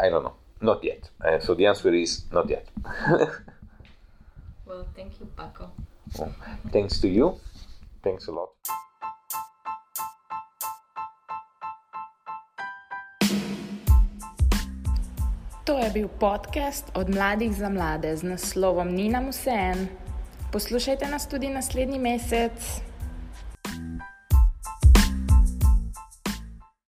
I 0.00 0.08
don't 0.08 0.24
know. 0.24 0.34
Not 0.60 0.84
yet. 0.84 1.10
Uh, 1.24 1.38
so 1.40 1.54
the 1.54 1.66
answer 1.66 1.94
is 1.94 2.24
not 2.32 2.50
yet. 2.50 2.66
well, 4.66 4.86
thank 4.96 5.20
you, 5.20 5.26
Paco. 5.36 5.70
Well, 6.18 6.34
thanks 6.72 7.00
to 7.00 7.08
you. 7.08 7.38
Thanks 8.02 8.28
a 8.28 8.32
lot. 8.32 8.48
To 15.64 15.78
je 15.78 15.90
bil 15.90 16.08
podcast 16.08 16.90
od 16.94 17.08
mladih 17.08 17.56
za 17.56 17.68
mlade 17.68 18.16
z 18.16 18.22
naslovom 18.22 18.88
Nina 18.88 19.20
Musen. 19.20 19.88
Poslušajte 20.52 21.06
nas 21.06 21.28
tudi 21.28 21.48
naslednji 21.48 21.98
mesec. 21.98 22.87